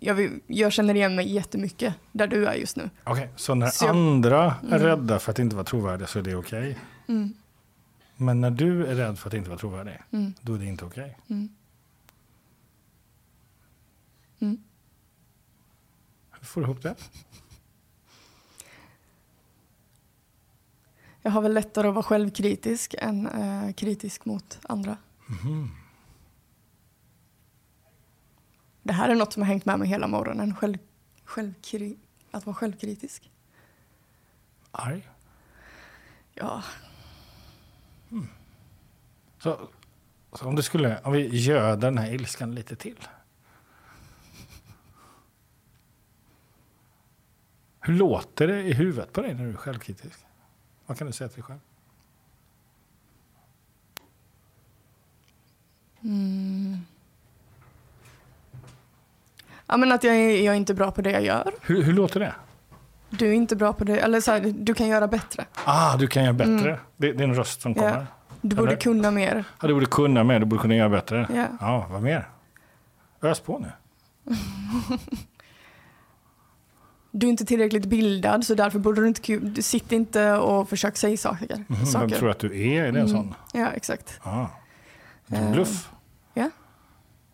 jag, 0.00 0.40
jag 0.46 0.72
känner 0.72 0.94
igen 0.94 1.14
mig 1.14 1.32
jättemycket 1.32 1.94
där 2.12 2.26
du 2.26 2.46
är 2.46 2.54
just 2.54 2.76
nu. 2.76 2.90
Okej, 3.04 3.12
okay, 3.12 3.28
så 3.36 3.54
när 3.54 3.66
så 3.66 3.88
andra 3.88 4.54
jag, 4.62 4.72
är 4.72 4.76
mm. 4.76 4.88
rädda 4.88 5.18
för 5.18 5.30
att 5.30 5.38
inte 5.38 5.56
vara 5.56 5.64
trovärdiga 5.64 6.06
så 6.06 6.18
är 6.18 6.22
det 6.22 6.34
okej? 6.34 6.70
Okay. 6.70 6.74
Mm. 7.16 7.34
Men 8.16 8.40
när 8.40 8.50
du 8.50 8.86
är 8.86 8.94
rädd 8.94 9.18
för 9.18 9.28
att 9.28 9.34
inte 9.34 9.50
vara 9.50 9.58
trovärdig, 9.58 9.98
mm. 10.10 10.34
då 10.40 10.54
är 10.54 10.58
det 10.58 10.64
inte 10.64 10.84
okej? 10.84 11.02
Okay. 11.02 11.36
Mm. 11.36 11.48
mm. 14.38 14.62
Hur 16.30 16.46
får 16.46 16.60
du 16.60 16.64
ihop 16.64 16.82
det? 16.82 16.94
Jag 21.22 21.30
har 21.30 21.42
väl 21.42 21.54
lättare 21.54 21.88
att 21.88 21.94
vara 21.94 22.02
självkritisk 22.02 22.94
än 22.98 23.26
äh, 23.26 23.72
kritisk 23.72 24.24
mot 24.24 24.58
andra. 24.62 24.96
Mm. 25.44 25.68
Det 28.82 28.92
här 28.92 29.08
är 29.08 29.14
något 29.14 29.32
som 29.32 29.42
har 29.42 29.46
hängt 29.46 29.64
med 29.64 29.78
mig 29.78 29.88
hela 29.88 30.06
morgonen. 30.06 30.54
Själv, 30.54 30.78
självkri, 31.24 31.98
att 32.30 32.46
vara 32.46 32.54
självkritisk. 32.54 33.30
Arg? 34.70 35.08
Ja. 36.34 36.62
Mm. 38.10 38.28
Så, 39.38 39.68
så, 40.32 40.46
om 40.46 40.56
du 40.56 40.62
skulle, 40.62 41.00
om 41.00 41.12
vi 41.12 41.26
göder 41.28 41.76
den 41.76 41.98
här 41.98 42.12
ilskan 42.14 42.54
lite 42.54 42.76
till. 42.76 43.08
Hur 47.80 47.94
låter 47.94 48.48
det 48.48 48.62
i 48.62 48.72
huvudet 48.72 49.12
på 49.12 49.22
dig 49.22 49.34
när 49.34 49.44
du 49.44 49.50
är 49.50 49.56
självkritisk? 49.56 50.20
Vad 50.86 50.98
kan 50.98 51.06
du 51.06 51.12
säga 51.12 51.28
till 51.28 51.36
dig 51.36 51.44
själv? 51.44 51.60
Mm. 56.00 56.78
Ja, 59.70 59.76
men 59.76 59.92
att 59.92 60.04
jag 60.04 60.16
är, 60.16 60.42
jag 60.42 60.52
är 60.52 60.56
inte 60.56 60.74
bra 60.74 60.90
på 60.90 61.02
det 61.02 61.10
jag 61.10 61.22
gör. 61.22 61.52
Hur, 61.60 61.82
hur 61.82 61.92
låter 61.92 62.20
det? 62.20 62.34
Du 63.10 63.28
är 63.28 63.32
inte 63.32 63.56
bra 63.56 63.72
på 63.72 63.84
det, 63.84 63.98
eller 63.98 64.20
så 64.20 64.30
här, 64.30 64.54
du 64.58 64.74
kan 64.74 64.88
göra 64.88 65.08
bättre. 65.08 65.44
Ah, 65.64 65.96
du 65.96 66.06
kan 66.06 66.22
göra 66.24 66.32
bättre. 66.32 66.70
Mm. 66.70 66.76
Det, 66.96 67.12
det, 67.12 67.24
är 67.24 67.28
en 67.28 67.34
röst 67.34 67.60
som 67.62 67.74
kommer. 67.74 67.90
Ja. 67.90 68.06
Du 68.40 68.56
borde 68.56 68.70
eller? 68.70 68.80
kunna 68.80 69.10
mer. 69.10 69.44
Ja, 69.60 69.68
du 69.68 69.74
borde 69.74 69.86
kunna 69.86 70.24
mer, 70.24 70.38
du 70.38 70.46
borde 70.46 70.62
kunna 70.62 70.74
göra 70.74 70.88
bättre. 70.88 71.28
Ja, 71.34 71.46
ja 71.60 71.86
vad 71.90 72.02
mer? 72.02 72.28
Ös 73.22 73.40
på 73.40 73.58
nu. 73.58 73.72
du 77.10 77.26
är 77.26 77.30
inte 77.30 77.44
tillräckligt 77.44 77.86
bildad 77.86 78.44
så 78.44 78.54
därför 78.54 78.78
borde 78.78 79.00
du 79.00 79.08
inte, 79.08 79.36
du 79.36 79.62
sitter 79.62 79.96
inte 79.96 80.32
och 80.32 80.68
försöker 80.68 80.98
säga 80.98 81.16
saker. 81.16 81.64
Mm, 81.68 81.86
saker. 81.86 82.08
Vem 82.08 82.18
tror 82.18 82.30
att 82.30 82.38
du 82.38 82.60
är? 82.60 82.84
Är 82.84 82.92
det 82.92 83.00
en 83.00 83.06
mm. 83.06 83.08
sån? 83.08 83.34
Ja, 83.52 83.68
exakt. 83.74 84.20
Ah. 84.22 84.46
Bluff? 85.52 85.88
Uh, 85.88 86.42
ja. 86.42 86.50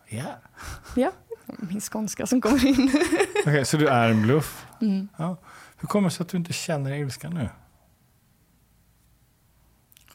Yeah. 0.09 0.31
Ja 0.95 1.11
min 1.57 1.81
skånska 1.81 2.27
som 2.27 2.41
kommer 2.41 2.65
in. 2.65 2.89
Okej, 2.93 3.41
okay, 3.41 3.65
så 3.65 3.77
du 3.77 3.87
är 3.87 4.09
en 4.09 4.21
bluff? 4.21 4.65
Mm. 4.81 5.07
Ja. 5.17 5.37
Hur 5.77 5.87
kommer 5.87 6.09
det 6.09 6.15
sig 6.15 6.23
att 6.23 6.29
du 6.29 6.37
inte 6.37 6.53
känner 6.53 6.93
ilskan 6.93 7.33
nu? 7.33 7.49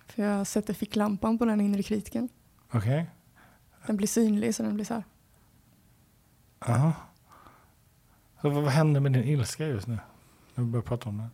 För 0.06 0.22
jag 0.22 0.46
sätter 0.46 0.74
ficklampan 0.74 1.38
på 1.38 1.44
den 1.44 1.60
inre 1.60 1.82
kritiken. 1.82 2.28
Okej. 2.68 2.78
Okay. 2.78 3.04
Den 3.86 3.96
blir 3.96 4.08
synlig 4.08 4.54
så 4.54 4.62
den 4.62 4.74
blir 4.74 4.84
så 4.84 4.94
här. 4.94 5.04
Aha. 6.58 6.92
Så 8.40 8.50
vad, 8.50 8.62
vad 8.62 8.72
händer 8.72 9.00
med 9.00 9.12
din 9.12 9.24
ilska 9.24 9.66
just 9.66 9.86
nu? 9.86 9.98
När 10.54 10.64
vi 10.64 10.70
börjar 10.70 10.82
prata 10.82 11.08
om 11.08 11.18
det. 11.18 11.28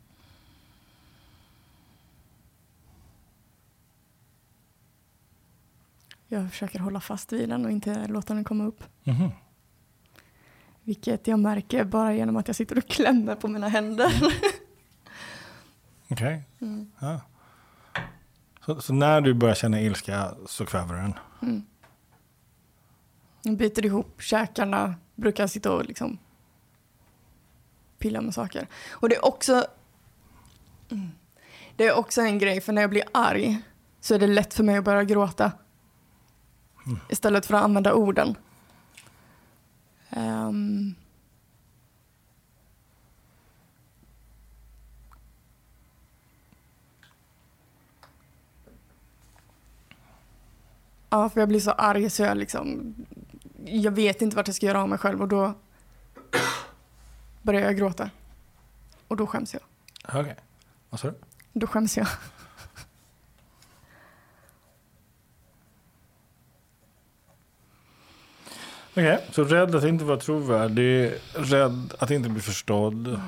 Jag 6.30 6.50
försöker 6.50 6.78
hålla 6.78 7.00
fast 7.00 7.32
vid 7.32 7.48
den 7.48 7.64
och 7.64 7.70
inte 7.70 8.06
låta 8.06 8.34
den 8.34 8.44
komma 8.44 8.64
upp. 8.64 8.84
Mm 9.04 9.18
-hmm. 9.18 9.30
Vilket 10.88 11.26
jag 11.26 11.38
märker 11.38 11.84
bara 11.84 12.14
genom 12.14 12.36
att 12.36 12.46
jag 12.46 12.56
sitter 12.56 12.78
och 12.78 12.86
klämmer 12.86 13.34
på 13.34 13.48
mina 13.48 13.68
händer. 13.68 14.12
Okej. 16.10 16.42
Ja. 17.00 17.20
Så, 18.66 18.80
så 18.80 18.92
när 18.92 19.20
du 19.20 19.34
börjar 19.34 19.54
känna 19.54 19.80
ilska 19.80 20.34
så 20.46 20.66
kväver 20.66 20.94
du 20.94 21.00
den? 21.00 21.14
Jag 23.42 23.56
biter 23.56 23.86
ihop 23.86 24.22
käkarna, 24.22 24.94
brukar 25.14 25.46
sitta 25.46 25.72
och 25.72 25.84
liksom 25.84 26.18
pilla 27.98 28.20
med 28.20 28.34
saker. 28.34 28.66
Och 28.90 29.08
det 29.08 29.16
är 29.16 29.24
också 29.24 29.66
Mm. 30.90 31.08
det 31.76 31.86
är 31.86 31.94
också 31.94 32.20
en 32.20 32.38
grej, 32.38 32.60
för 32.60 32.72
när 32.72 32.82
jag 32.82 32.90
blir 32.90 33.04
arg 33.12 33.62
så 34.00 34.14
är 34.14 34.18
det 34.18 34.26
lätt 34.26 34.54
för 34.54 34.64
mig 34.64 34.76
att 34.78 34.84
börja 34.84 35.04
gråta. 35.04 35.52
Istället 37.08 37.46
för 37.46 37.54
att 37.54 37.64
använda 37.64 37.94
orden. 37.94 38.34
Ehm. 40.10 40.94
Ja, 51.10 51.28
för 51.28 51.40
jag 51.40 51.48
blir 51.48 51.60
så 51.60 51.70
arg 51.70 52.10
så 52.10 52.22
jag 52.22 52.36
liksom... 52.36 52.94
Jag 53.64 53.92
vet 53.92 54.22
inte 54.22 54.36
vart 54.36 54.48
jag 54.48 54.56
ska 54.56 54.66
göra 54.66 54.82
av 54.82 54.88
mig 54.88 54.98
själv 54.98 55.22
och 55.22 55.28
då 55.28 55.54
börjar 57.42 57.60
jag 57.60 57.76
gråta. 57.76 58.10
Och 59.08 59.16
då 59.16 59.26
skäms 59.26 59.54
jag. 59.54 59.62
Okej. 60.20 60.36
Vad 60.90 61.00
sa 61.00 61.08
du? 61.08 61.14
Då 61.52 61.66
skäms 61.66 61.96
jag. 61.96 62.06
Okej, 68.98 69.24
så 69.30 69.44
rädd 69.44 69.74
att 69.74 69.84
inte 69.84 70.04
vara 70.04 70.16
trovärdig, 70.16 71.14
rädd 71.34 71.94
att 71.98 72.10
inte 72.10 72.28
bli 72.28 72.40
förstådd. 72.40 73.20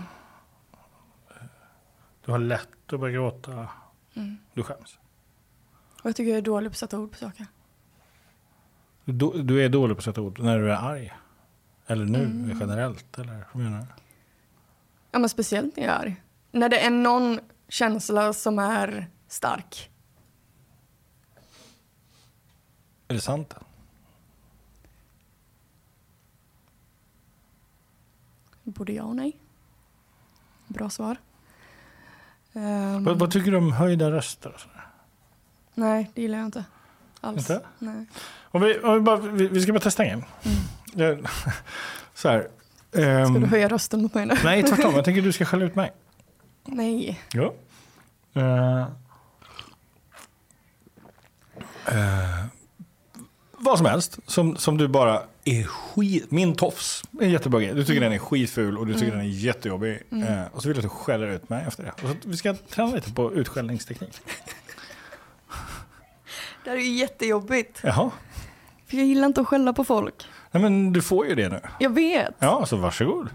Du 2.25 2.33
har 2.33 2.39
lätt 2.39 2.93
att 2.93 3.01
börja 3.01 3.15
gråta. 3.15 3.69
Du 4.55 4.63
skäms. 4.63 4.99
Och 6.03 6.09
jag 6.09 6.17
tycker 6.17 6.31
jag 6.31 6.39
är 6.39 6.43
dålig 6.43 6.71
på 6.71 6.73
att 6.73 6.79
sätta 6.79 6.99
ord 6.99 7.11
på 7.11 7.17
saker. 7.17 7.47
Du, 9.05 9.43
du 9.43 9.65
är 9.65 9.69
dålig 9.69 9.97
på 9.97 9.99
att 9.99 10.05
sätta 10.05 10.21
ord 10.21 10.39
när 10.39 10.59
du 10.59 10.73
är 10.73 10.77
arg. 10.77 11.13
Eller 11.87 12.05
nu 12.05 12.57
generellt, 12.61 13.19
eller 13.19 13.47
hur 13.53 13.61
menar 13.61 13.81
du? 13.81 13.87
Ja, 15.11 15.19
men 15.19 15.29
speciellt 15.29 15.77
när 15.77 15.85
jag 15.85 15.95
är 15.95 15.99
arg. 15.99 16.23
När 16.53 16.69
det 16.69 16.81
är 16.81 16.91
någon 16.91 17.41
känsla 17.69 18.33
som 18.33 18.59
är 18.59 19.07
stark. 19.29 19.91
Är 23.09 23.15
det 23.15 23.21
sant? 23.21 23.55
Både 28.71 28.93
ja 28.93 29.03
och 29.03 29.17
nej. 29.17 29.37
Bra 30.67 30.91
svar. 30.91 31.17
Ehm, 32.53 33.05
Vad, 33.05 33.19
vad 33.19 33.31
tycker 33.31 33.51
du 33.51 33.57
om 33.57 33.73
höjda 33.73 34.11
röster? 34.11 34.57
nej, 35.75 36.11
det 36.15 36.23
gillar 36.23 36.39
jag 36.39 36.47
inte. 36.47 36.65
Alls. 37.21 37.39
Inte? 37.51 37.67
Nej. 37.79 38.07
Om 38.43 38.61
vi, 38.63 38.79
om 38.79 38.95
vi, 38.95 39.01
bara, 39.01 39.17
vi, 39.17 39.49
vi 39.49 39.61
ska 39.63 39.73
bara 39.73 39.81
testa 39.81 40.05
en 40.05 40.19
grej. 40.21 40.29
Det- 40.93 41.21
Så 42.15 42.29
här. 42.29 42.49
Ska 42.91 43.03
ehm, 43.03 43.41
du 43.41 43.47
höja 43.47 43.69
rösten 43.69 44.03
mot 44.03 44.15
mig 44.15 44.27
nu? 44.27 44.35
nej, 44.45 44.63
tvärtom. 44.63 44.95
Jag 44.95 45.05
tänker 45.05 45.21
att 45.21 45.25
du 45.29 45.33
ska 45.33 45.45
skälla 45.45 45.65
ut 45.65 45.75
mig. 45.75 45.93
Nej. 46.65 47.21
Ja. 47.33 47.55
Eh, 48.35 48.81
eh, 51.87 52.45
vad 53.53 53.77
som 53.79 53.87
helst 53.87 54.19
som, 54.27 54.57
som 54.57 54.77
du 54.77 54.89
bara 54.89 55.23
är 55.45 55.65
skit... 55.65 56.31
Min 56.31 56.55
tofs 56.55 57.05
är 57.21 57.27
jättebra 57.27 57.61
grej. 57.61 57.75
Du 57.75 57.85
tycker 57.85 58.01
den 58.01 58.13
är 58.13 58.19
skitful 58.19 58.79
och 58.79 58.87
du 58.87 58.95
tycker 58.95 59.13
den 59.13 59.21
är 59.21 59.25
jättejobbig. 59.25 60.03
Eh, 60.11 60.43
och 60.53 60.63
så 60.63 60.69
vill 60.69 60.77
jag 60.77 60.85
att 60.85 60.91
du 60.93 60.97
skäller 60.99 61.27
ut 61.27 61.49
mig 61.49 61.65
efter 61.67 61.83
det. 61.83 61.93
Och 62.03 62.09
så, 62.09 62.15
vi 62.25 62.37
ska 62.37 62.55
träna 62.55 62.95
lite 62.95 63.13
på 63.13 63.33
utskällningsteknik. 63.35 64.21
Det 66.65 66.71
här 66.71 66.77
är 66.77 66.81
ju 66.81 66.93
jättejobbigt. 66.93 67.81
Jaha. 67.83 68.11
För 68.87 68.97
jag 68.97 69.07
gillar 69.07 69.27
inte 69.27 69.41
att 69.41 69.47
skälla 69.49 69.73
på 69.73 69.85
folk. 69.85 70.27
Nej, 70.51 70.63
men 70.63 70.93
du 70.93 71.03
får 71.03 71.27
ju 71.27 71.35
det 71.35 71.49
nu. 71.49 71.61
Jag 71.79 71.91
vet. 71.91 72.35
Ja, 72.39 72.67
så 72.67 72.77
varsågod. 72.77 73.29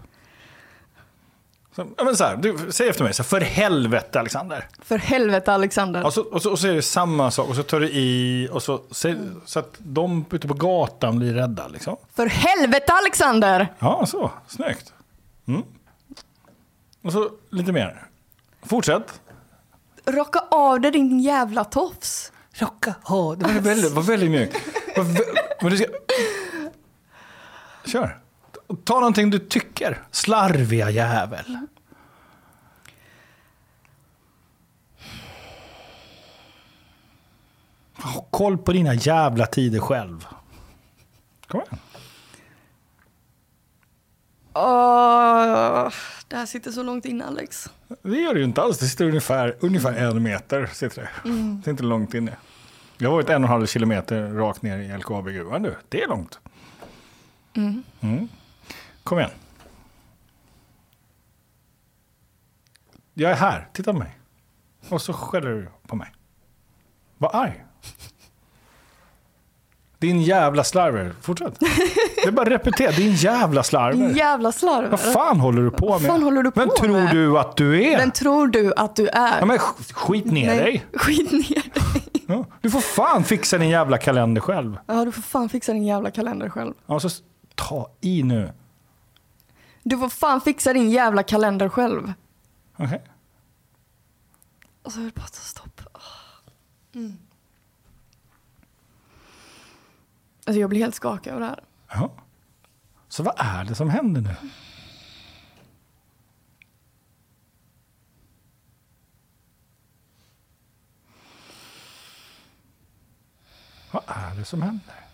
Så, 1.76 1.86
ja, 1.96 2.04
men 2.04 2.16
så 2.16 2.24
här, 2.24 2.36
du, 2.36 2.72
säg 2.72 2.88
efter 2.88 3.04
mig, 3.04 3.14
så 3.14 3.22
här, 3.22 3.28
för 3.28 3.40
helvete 3.40 4.20
Alexander. 4.20 4.68
För 4.82 4.98
helvete 4.98 5.52
Alexander. 5.52 6.04
Och 6.04 6.14
så, 6.14 6.22
och, 6.22 6.42
så, 6.42 6.50
och 6.50 6.58
så 6.58 6.68
är 6.68 6.74
det 6.74 6.82
samma 6.82 7.30
sak, 7.30 7.48
och 7.48 7.56
så 7.56 7.62
tar 7.62 7.80
du 7.80 7.88
i, 7.88 8.48
och 8.52 8.62
så, 8.62 8.80
så, 8.90 9.14
så 9.44 9.58
att 9.58 9.74
de 9.78 10.24
ute 10.30 10.48
på 10.48 10.54
gatan 10.54 11.18
blir 11.18 11.34
rädda. 11.34 11.68
Liksom. 11.68 11.96
För 12.14 12.26
helvete 12.26 12.92
Alexander! 12.92 13.72
Ja, 13.78 14.06
så. 14.06 14.30
Snyggt. 14.48 14.92
Mm. 15.48 15.62
Och 17.02 17.12
så 17.12 17.30
lite 17.50 17.72
mer. 17.72 18.06
Fortsätt. 18.62 19.20
Rocka 20.04 20.44
av 20.50 20.80
dig 20.80 20.90
din 20.90 21.20
jävla 21.20 21.64
tofs. 21.64 22.32
Rocka 22.52 22.94
av. 23.02 23.38
Det 23.38 23.44
var 23.44 23.60
väldigt, 23.60 23.92
var 23.92 24.02
väldigt 24.02 24.30
mjukt. 24.30 24.56
Men 25.60 25.70
du 25.70 25.76
ska... 25.76 25.86
Kör. 27.84 28.18
Ta 28.84 28.94
någonting 28.94 29.30
du 29.30 29.38
tycker. 29.38 30.02
Slarviga 30.10 30.90
jävel. 30.90 31.66
Ha 37.96 38.20
koll 38.30 38.58
på 38.58 38.72
dina 38.72 38.94
jävla 38.94 39.46
tider 39.46 39.80
själv. 39.80 40.26
Kom 41.46 41.60
igen. 41.60 41.78
Åh, 44.54 45.92
det 46.28 46.36
här 46.36 46.46
sitter 46.46 46.70
så 46.70 46.82
långt 46.82 47.04
inne 47.04 47.24
Alex. 47.24 47.70
Det 48.02 48.16
gör 48.16 48.34
det 48.34 48.38
ju 48.40 48.44
inte 48.44 48.62
alls. 48.62 48.78
Det 48.78 48.86
sitter 48.86 49.04
ungefär, 49.04 49.56
ungefär 49.60 49.92
en 49.92 50.22
meter. 50.22 50.66
Sitter 50.66 51.02
det. 51.02 51.30
det 51.64 51.68
är 51.68 51.70
inte 51.70 51.82
långt 51.82 52.14
inne. 52.14 52.36
Jag 52.98 53.08
har 53.08 53.14
varit 53.14 53.28
en 53.28 53.34
och 53.34 53.48
en 53.48 53.52
halv 53.52 53.66
kilometer 53.66 54.30
rakt 54.30 54.62
ner 54.62 54.78
i 54.78 54.98
LKAB-gruvan 54.98 55.62
nu. 55.62 55.74
Det 55.88 56.02
är 56.02 56.08
långt. 56.08 56.38
Mm. 57.54 58.28
Kom 59.06 59.18
igen. 59.18 59.30
Jag 63.14 63.30
är 63.30 63.34
här. 63.34 63.68
Titta 63.72 63.92
på 63.92 63.98
mig. 63.98 64.18
Och 64.88 65.02
så 65.02 65.12
skäller 65.12 65.50
du 65.50 65.68
på 65.86 65.96
mig. 65.96 66.12
Var 67.18 67.30
arg. 67.34 67.64
Din 69.98 70.22
jävla 70.22 70.64
slarver. 70.64 71.14
Fortsätt. 71.20 71.58
Det 72.16 72.28
är 72.28 72.30
bara 72.30 72.50
repetera. 72.50 72.90
Din 72.90 73.12
jävla 73.12 73.62
slarver. 73.62 73.92
Din 73.92 74.16
jävla 74.16 74.52
slarv. 74.52 74.90
Vad 74.90 75.00
fan 75.00 75.40
håller 75.40 75.62
du 75.62 75.70
på 75.70 75.86
med? 75.86 75.92
Vad 75.92 76.02
fan 76.02 76.22
håller 76.22 76.42
du 76.42 76.50
Vem 76.54 76.68
på 76.68 76.74
tror 76.76 76.92
med? 76.92 77.10
du 77.14 77.38
att 77.38 77.56
du 77.56 77.82
är? 77.84 77.96
Vem 77.98 78.10
tror 78.10 78.46
du 78.48 78.72
att 78.76 78.96
du 78.96 79.08
är? 79.08 79.38
Ja, 79.38 79.46
men 79.46 79.58
sk- 79.58 79.92
skit 79.94 80.24
ner 80.24 80.46
Nej, 80.46 80.58
dig. 80.58 80.86
Skit 80.94 81.32
ner 81.32 81.40
dig. 81.72 82.24
Ja, 82.28 82.44
du 82.60 82.70
får 82.70 82.80
fan 82.80 83.24
fixa 83.24 83.58
din 83.58 83.68
jävla 83.68 83.98
kalender 83.98 84.40
själv. 84.40 84.78
Ja, 84.86 85.04
du 85.04 85.12
får 85.12 85.22
fan 85.22 85.48
fixa 85.48 85.72
din 85.72 85.86
jävla 85.86 86.10
kalender 86.10 86.48
själv. 86.48 86.74
Ja, 86.86 87.00
så 87.00 87.08
ta 87.54 87.90
i 88.00 88.22
nu. 88.22 88.52
Du 89.88 89.98
får 89.98 90.08
fan 90.08 90.40
fixa 90.40 90.72
din 90.72 90.90
jävla 90.90 91.22
kalender 91.22 91.68
själv. 91.68 92.12
Okej. 92.76 93.02
Och 94.82 94.92
så 94.92 95.00
är 95.00 95.04
det 95.04 95.14
bara 95.14 95.24
att 95.24 95.32
ta 95.32 95.40
stopp. 95.40 95.80
Åh. 95.94 96.00
Mm. 96.94 97.18
Alltså 100.46 100.60
jag 100.60 100.70
blir 100.70 100.80
helt 100.80 100.94
skakig 100.94 101.30
av 101.30 101.40
det 101.40 101.46
här. 101.46 101.64
Ja. 101.88 102.10
Så 103.08 103.22
vad 103.22 103.34
är 103.38 103.64
det 103.64 103.74
som 103.74 103.90
händer 103.90 104.20
nu? 104.20 104.36
Vad 113.90 114.02
är 114.06 114.36
det 114.36 114.44
som 114.44 114.62
händer? 114.62 115.04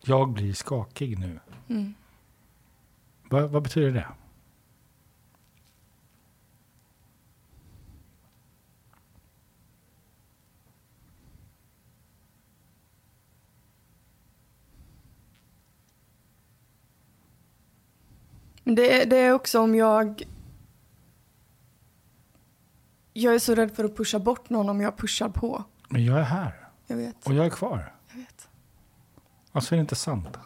Jag 0.00 0.28
blir 0.28 0.54
skakig 0.54 1.18
nu. 1.18 1.40
Vad, 3.30 3.50
vad 3.50 3.62
betyder 3.62 3.92
det? 3.92 4.06
Det, 18.64 19.04
det 19.04 19.16
är 19.16 19.32
också 19.32 19.60
om 19.60 19.74
jag... 19.74 20.22
Jag 23.12 23.34
är 23.34 23.38
så 23.38 23.54
rädd 23.54 23.72
för 23.76 23.84
att 23.84 23.96
pusha 23.96 24.18
bort 24.18 24.50
någon 24.50 24.68
om 24.68 24.80
jag 24.80 24.96
pushar 24.96 25.28
på. 25.28 25.64
Men 25.88 26.04
jag 26.04 26.18
är 26.18 26.22
här 26.22 26.68
Jag 26.86 26.96
vet. 26.96 27.26
och 27.26 27.34
jag 27.34 27.46
är 27.46 27.50
kvar. 27.50 27.94
Jag 28.10 28.16
vet. 28.16 28.48
Alltså 29.52 29.74
är 29.74 29.76
det 29.76 29.80
inte 29.80 29.94
sant. 29.94 30.38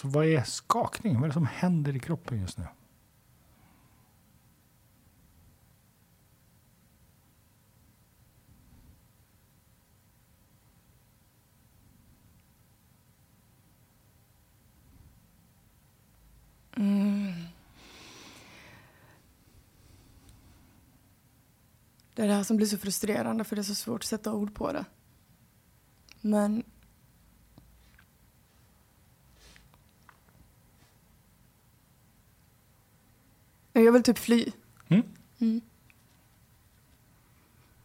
Så 0.00 0.08
vad 0.08 0.26
är 0.26 0.42
skakning? 0.42 1.14
Vad 1.14 1.22
är 1.24 1.28
det 1.28 1.32
som 1.32 1.46
händer 1.46 1.96
i 1.96 2.00
kroppen 2.00 2.40
just 2.40 2.58
nu? 2.58 2.66
Mm. 16.76 17.32
Det 22.14 22.22
är 22.22 22.26
det 22.26 22.34
här 22.34 22.42
som 22.42 22.56
blir 22.56 22.66
så 22.66 22.78
frustrerande 22.78 23.44
för 23.44 23.56
det 23.56 23.62
är 23.62 23.64
så 23.64 23.74
svårt 23.74 24.00
att 24.00 24.08
sätta 24.08 24.32
ord 24.32 24.54
på 24.54 24.72
det. 24.72 24.84
Men 26.20 26.62
jag 33.84 33.92
vill 33.92 34.02
typ 34.02 34.18
fly. 34.18 34.46
Mm. 34.88 35.02
Mm. 35.40 35.60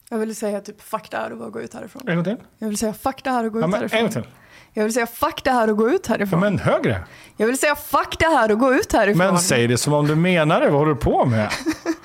Jag 0.09 0.17
vill 0.17 0.35
säga 0.35 0.61
typ 0.61 0.81
fuck 0.81 1.11
det 1.11 1.17
här 1.17 1.31
och 1.31 1.37
bara 1.37 1.49
gå 1.49 1.61
ut 1.61 1.73
härifrån. 1.73 2.01
En 2.07 2.15
gång 2.15 2.23
till. 2.23 2.37
Jag 2.57 2.67
vill 2.67 2.77
säga 2.77 2.93
fuck 2.93 3.23
det 3.23 3.29
här 3.29 3.45
och 3.45 3.51
gå 3.53 3.59
Ja, 3.59 3.65
ut 3.65 3.71
men, 3.71 3.73
en 3.83 3.89
härifrån. 3.89 4.01
gång 4.01 4.11
till. 4.11 4.31
Jag 4.73 4.83
vill 4.83 4.93
säga 4.93 5.07
fuck 5.07 5.43
det 5.43 5.51
här 5.51 5.69
och 5.69 5.77
gå 5.77 5.89
ut 5.89 6.05
Ja, 6.07 6.13
härifrån. 6.13 6.39
men 6.39 6.59
högre. 6.59 7.03
Jag 7.37 7.47
vill 7.47 7.57
säga 7.57 7.75
fuck 7.75 8.19
det 8.19 8.25
här 8.27 8.51
och 8.51 8.59
gå 8.59 8.73
ut 8.73 8.91
härifrån. 8.93 9.27
Men 9.27 9.39
säg 9.39 9.67
det 9.67 9.77
som 9.77 9.93
om 9.93 10.07
du 10.07 10.15
menar 10.15 10.61
det. 10.61 10.69
Vad 10.69 10.79
håller 10.79 10.93
du 10.93 10.99
på 10.99 11.25
med? 11.25 11.51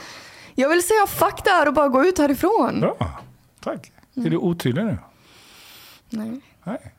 Jag 0.54 0.68
vill 0.68 0.82
säga 0.82 1.06
fuck 1.06 1.44
det 1.44 1.50
här 1.50 1.68
och 1.68 1.74
bara 1.74 1.88
gå 1.88 2.04
ut 2.04 2.18
härifrån. 2.18 2.80
Bra. 2.80 3.20
Tack. 3.60 3.92
Är 4.14 4.30
du 4.30 4.36
otydlig 4.36 4.84
nu? 4.84 4.98
Nej. 6.10 6.40
Nej. 6.64 6.94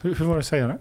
Hur, 0.00 0.14
hur 0.14 0.24
var 0.24 0.34
det 0.34 0.38
att 0.40 0.46
säga 0.46 0.66
det? 0.66 0.78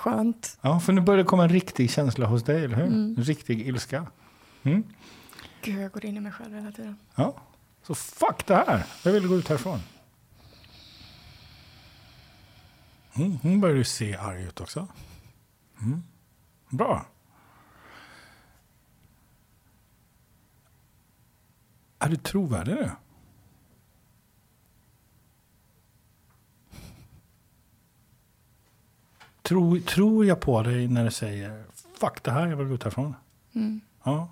Skönt. 0.00 0.58
Ja, 0.60 0.80
för 0.80 0.92
nu 0.92 1.00
börjar 1.00 1.18
det 1.18 1.24
komma 1.24 1.42
en 1.44 1.48
riktig 1.48 1.90
känsla 1.90 2.26
hos 2.26 2.42
dig, 2.42 2.64
eller 2.64 2.76
hur? 2.76 2.84
En 2.84 3.16
riktig 3.16 3.68
ilska. 3.68 4.06
Mm. 4.62 4.84
Gud, 5.62 5.80
jag 5.80 5.92
går 5.92 6.04
in 6.04 6.16
i 6.16 6.20
mig 6.20 6.32
själv 6.32 6.54
hela 6.54 6.72
tiden. 6.72 6.98
Ja. 7.14 7.36
Så 7.82 7.94
fuck 7.94 8.46
det 8.46 8.54
här. 8.54 8.86
Jag 9.04 9.12
vill 9.12 9.28
gå 9.28 9.36
ut 9.36 9.48
härifrån. 9.48 9.80
Mm, 13.14 13.38
nu 13.42 13.58
börjar 13.58 13.76
du 13.76 13.84
se 13.84 14.16
arg 14.16 14.42
ut 14.42 14.60
också. 14.60 14.88
Mm. 15.80 16.02
Bra. 16.68 17.06
Är 21.98 22.08
du 22.08 22.16
trovärdig 22.16 22.74
nu? 22.74 22.90
Tror, 29.50 29.80
tror 29.80 30.26
jag 30.26 30.40
på 30.40 30.62
dig 30.62 30.88
när 30.88 31.04
du 31.04 31.10
säger 31.10 31.64
fuck 32.00 32.22
det 32.22 32.30
här, 32.30 32.46
jag 32.46 32.56
vill 32.56 32.66
gå 32.66 32.74
ut 32.74 32.82
härifrån? 32.82 33.14
Mm. 33.54 33.80
Ja. 34.02 34.28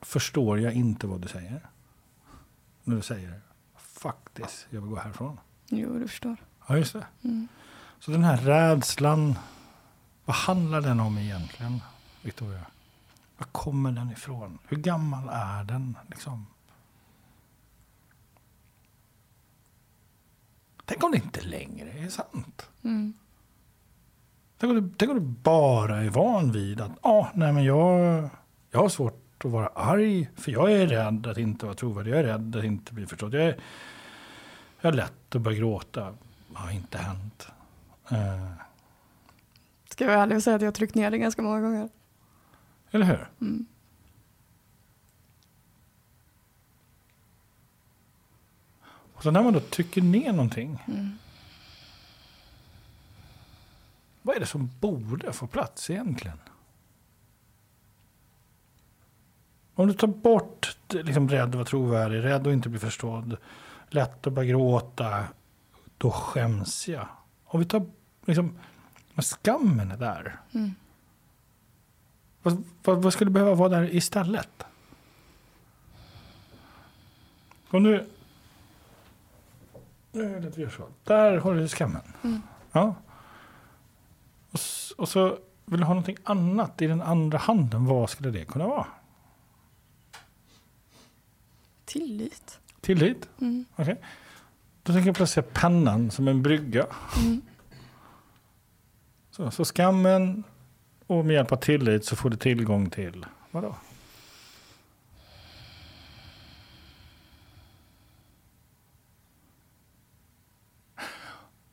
Förstår 0.00 0.60
jag 0.60 0.72
inte 0.72 1.06
vad 1.06 1.20
du 1.20 1.28
säger? 1.28 1.60
När 2.84 2.96
du 2.96 3.02
säger 3.02 3.40
fuck 3.76 4.34
this, 4.34 4.66
jag 4.70 4.80
vill 4.80 4.90
gå 4.90 4.96
härifrån. 4.96 5.40
Jo, 5.68 5.98
du 5.98 6.08
förstår. 6.08 6.36
Ja, 6.68 6.76
just 6.76 6.92
det. 6.92 7.06
Mm. 7.24 7.48
Så 7.98 8.10
den 8.10 8.24
här 8.24 8.36
rädslan, 8.36 9.38
vad 10.24 10.36
handlar 10.36 10.80
den 10.80 11.00
om 11.00 11.18
egentligen, 11.18 11.80
Victoria? 12.22 12.66
Var 13.38 13.46
kommer 13.46 13.92
den 13.92 14.10
ifrån? 14.10 14.58
Hur 14.68 14.76
gammal 14.76 15.28
är 15.32 15.64
den? 15.64 15.96
Liksom? 16.06 16.46
Tänk 20.92 21.04
om 21.04 21.10
det 21.10 21.16
inte 21.16 21.40
längre 21.40 21.90
är 21.90 22.08
sant? 22.08 22.68
Mm. 22.84 23.14
Tänk 24.58 24.70
om, 24.70 24.76
du, 24.76 24.94
tänk 24.96 25.10
om 25.10 25.16
du 25.16 25.26
bara 25.42 25.96
är 26.02 26.10
van 26.10 26.52
vid 26.52 26.80
att 26.80 26.90
ah, 27.00 27.28
nej, 27.34 27.52
men 27.52 27.64
jag, 27.64 28.28
jag 28.70 28.80
har 28.80 28.88
svårt 28.88 29.44
att 29.44 29.50
vara 29.50 29.66
arg. 29.66 30.30
För 30.36 30.52
jag 30.52 30.72
är 30.72 30.86
rädd 30.86 31.26
att 31.26 31.38
inte 31.38 31.66
vara 31.66 31.74
trovärdig. 31.74 32.12
Jag 32.12 32.18
är 32.18 32.24
rädd 32.24 32.56
att 32.56 32.64
inte 32.64 32.94
bli 32.94 33.06
förstådd. 33.06 33.34
Jag 33.34 33.42
är, 33.42 33.60
jag 34.80 34.92
är 34.92 34.96
lätt 34.96 35.34
att 35.34 35.42
börja 35.42 35.58
gråta. 35.58 36.14
Det 36.48 36.58
har 36.58 36.70
inte 36.70 36.98
hänt. 36.98 37.48
Eh, 38.10 38.52
Ska 39.88 40.04
jag 40.04 40.10
vara 40.10 40.22
ärlig 40.22 40.36
och 40.36 40.42
säga 40.42 40.56
att 40.56 40.62
jag 40.62 40.66
har 40.66 40.72
tryckt 40.72 40.94
ner 40.94 41.10
det 41.10 41.18
ganska 41.18 41.42
många 41.42 41.60
gånger. 41.60 41.88
eller 42.90 43.06
hur? 43.06 43.30
Mm. 43.40 43.66
Och 49.22 49.24
så 49.24 49.30
när 49.30 49.42
man 49.42 49.52
då 49.52 49.60
trycker 49.60 50.02
ner 50.02 50.32
någonting. 50.32 50.84
Mm. 50.86 51.18
Vad 54.22 54.36
är 54.36 54.40
det 54.40 54.46
som 54.46 54.70
borde 54.80 55.32
få 55.32 55.46
plats 55.46 55.90
egentligen? 55.90 56.38
Om 59.74 59.86
du 59.88 59.94
tar 59.94 60.06
bort 60.06 60.76
liksom, 60.88 61.28
rädd 61.28 61.48
att 61.48 61.54
vara 61.54 61.64
trovärdig, 61.64 62.24
rädd 62.24 62.46
att 62.46 62.52
inte 62.52 62.68
bli 62.68 62.78
förstådd, 62.78 63.36
lätt 63.90 64.26
att 64.26 64.32
börja 64.32 64.48
gråta, 64.48 65.24
då 65.98 66.10
skäms 66.10 66.88
jag. 66.88 67.08
Om 67.44 67.60
vi 67.60 67.66
tar, 67.66 67.86
liksom, 68.26 68.58
men 69.14 69.22
skammen 69.22 69.90
är 69.90 69.96
där. 69.96 70.40
Mm. 70.54 70.74
Vad, 72.42 72.64
vad, 72.84 73.02
vad 73.02 73.12
skulle 73.12 73.30
behöva 73.30 73.54
vara 73.54 73.68
där 73.68 73.94
istället? 73.94 74.64
Om 77.70 77.82
du... 77.82 78.08
Det 80.12 80.56
vi 80.56 80.62
gör 80.62 80.70
så. 80.70 80.88
Där 81.04 81.38
har 81.38 81.54
du 81.54 81.68
skammen. 81.68 82.02
Mm. 82.22 82.42
Ja. 82.72 82.94
Och, 84.50 84.60
och 84.98 85.08
så 85.08 85.38
vill 85.64 85.80
du 85.80 85.86
ha 85.86 85.94
någonting 85.94 86.16
annat 86.24 86.82
i 86.82 86.86
den 86.86 87.02
andra 87.02 87.38
handen. 87.38 87.86
Vad 87.86 88.10
skulle 88.10 88.30
det 88.30 88.44
kunna 88.44 88.66
vara? 88.66 88.86
Tillit. 91.84 92.60
Tillit? 92.80 93.28
Mm. 93.40 93.64
Okej. 93.76 94.00
Då 94.82 94.92
tänker 94.92 95.08
jag 95.08 95.16
placera 95.16 95.44
pennan 95.52 96.10
som 96.10 96.28
en 96.28 96.42
brygga. 96.42 96.86
Mm. 97.18 97.42
Så, 99.30 99.50
så 99.50 99.64
skammen 99.64 100.44
och 101.06 101.24
med 101.24 101.34
hjälp 101.34 101.52
av 101.52 101.56
tillit 101.56 102.04
så 102.04 102.16
får 102.16 102.30
du 102.30 102.36
tillgång 102.36 102.90
till 102.90 103.26
vadå? 103.50 103.74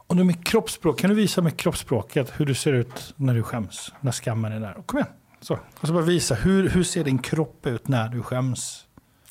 Och 0.09 0.15
nu 0.15 0.23
med 0.23 0.45
kroppsspråk, 0.45 0.99
kan 0.99 1.09
du 1.09 1.15
visa 1.15 1.41
med 1.41 1.57
kroppsspråket 1.57 2.33
hur 2.37 2.45
du 2.45 2.53
ser 2.53 2.73
ut 2.73 3.13
när 3.17 3.33
du 3.33 3.43
skäms? 3.43 3.93
När 4.01 4.11
skammen 4.11 4.51
är 4.51 4.59
där. 4.59 4.73
Kom 4.85 4.99
igen. 4.99 5.09
Så. 5.41 5.53
Och 5.79 5.87
så 5.87 5.93
bara 5.93 6.03
visa, 6.03 6.35
hur, 6.35 6.69
hur 6.69 6.83
ser 6.83 7.03
din 7.03 7.17
kropp 7.19 7.65
ut 7.67 7.87
när 7.87 8.09
du 8.09 8.21
skäms? 8.23 8.85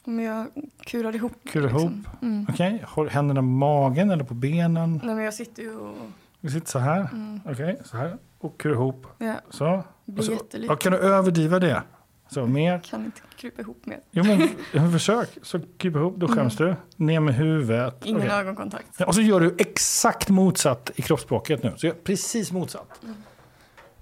Om 0.05 0.21
jag 0.21 0.47
kurar 0.87 1.14
ihop. 1.17 1.33
Kurar 1.53 1.69
ihop. 1.69 1.93
Mm. 2.23 2.47
Okej, 2.49 2.85
har 2.87 3.07
händerna 3.07 3.41
på 3.41 3.45
magen 3.47 4.11
eller 4.11 4.25
på 4.25 4.35
benen? 4.35 5.01
Nej 5.05 5.14
men 5.14 5.25
jag 5.25 5.35
sitter 5.35 5.62
ju 5.62 5.77
och 5.77 5.95
Vi 6.41 6.51
sitter 6.51 6.69
så 6.69 6.79
här. 6.79 7.01
mm, 7.12 7.41
Okej, 7.47 7.81
så 7.85 7.97
här. 7.97 8.17
Och 8.38 8.59
kurar 8.61 8.75
ihop. 8.75 9.07
ja, 9.19 9.35
Så. 9.51 9.85
blir 10.05 10.19
Och 10.19 10.25
så 10.25 10.38
ja, 10.69 10.77
kan 10.77 10.93
du 10.93 10.99
överdriva 10.99 11.59
det? 11.59 11.83
Så 12.31 12.47
mer. 12.47 12.81
Kan 12.81 13.05
inte 13.05 13.21
krypa 13.37 13.62
ihop 13.62 13.87
mer. 13.87 14.01
Jo 14.11 14.25
men 14.73 14.93
försök. 14.93 15.29
Så 15.43 15.61
kryp 15.79 15.97
ihop, 15.97 16.17
då 16.17 16.29
skäms 16.29 16.57
du. 16.57 16.77
Ner 16.97 17.21
med 17.21 17.35
huvudet. 17.35 17.95
Ingen 18.05 18.21
Okej. 18.23 18.33
ögonkontakt. 18.33 19.01
Och 19.01 19.14
så 19.14 19.21
gör 19.21 19.41
du 19.41 19.55
exakt 19.59 20.29
motsatt 20.29 20.91
i 20.97 21.03
kroppsspråket 21.03 21.62
nu. 21.62 21.73
Så 21.77 21.91
precis 22.05 22.53
motsatt. 22.53 23.01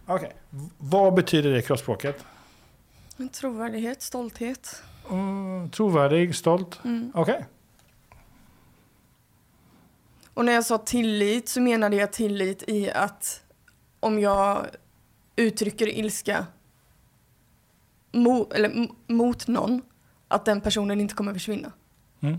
Okej. 0.07 0.33
V- 0.51 0.69
Vad 0.79 1.15
betyder 1.15 1.51
det 1.51 1.59
i 1.59 1.62
kroppsspråket? 1.62 2.25
En 3.17 3.29
trovärdighet, 3.29 4.03
stolthet. 4.03 4.83
Mm, 5.11 5.71
trovärdig, 5.71 6.35
stolt. 6.37 6.81
Mm. 6.85 7.12
Okej. 7.15 7.47
Och 10.35 10.45
när 10.45 10.53
jag 10.53 10.65
sa 10.67 10.79
tillit 10.79 11.49
så 11.49 11.61
menade 11.61 11.97
jag 11.97 12.12
tillit 12.12 12.62
i 12.67 12.91
att 12.91 13.43
om 14.01 14.19
jag 14.21 14.67
uttrycker 15.37 15.87
ilska 15.89 16.47
mo, 18.16 18.50
eller, 18.55 18.88
mot 19.07 19.46
någon, 19.46 19.83
att 20.29 20.44
den 20.44 20.61
personen 20.61 21.00
inte 21.00 21.14
kommer 21.14 21.33
försvinna. 21.33 21.72
Mm. 22.20 22.38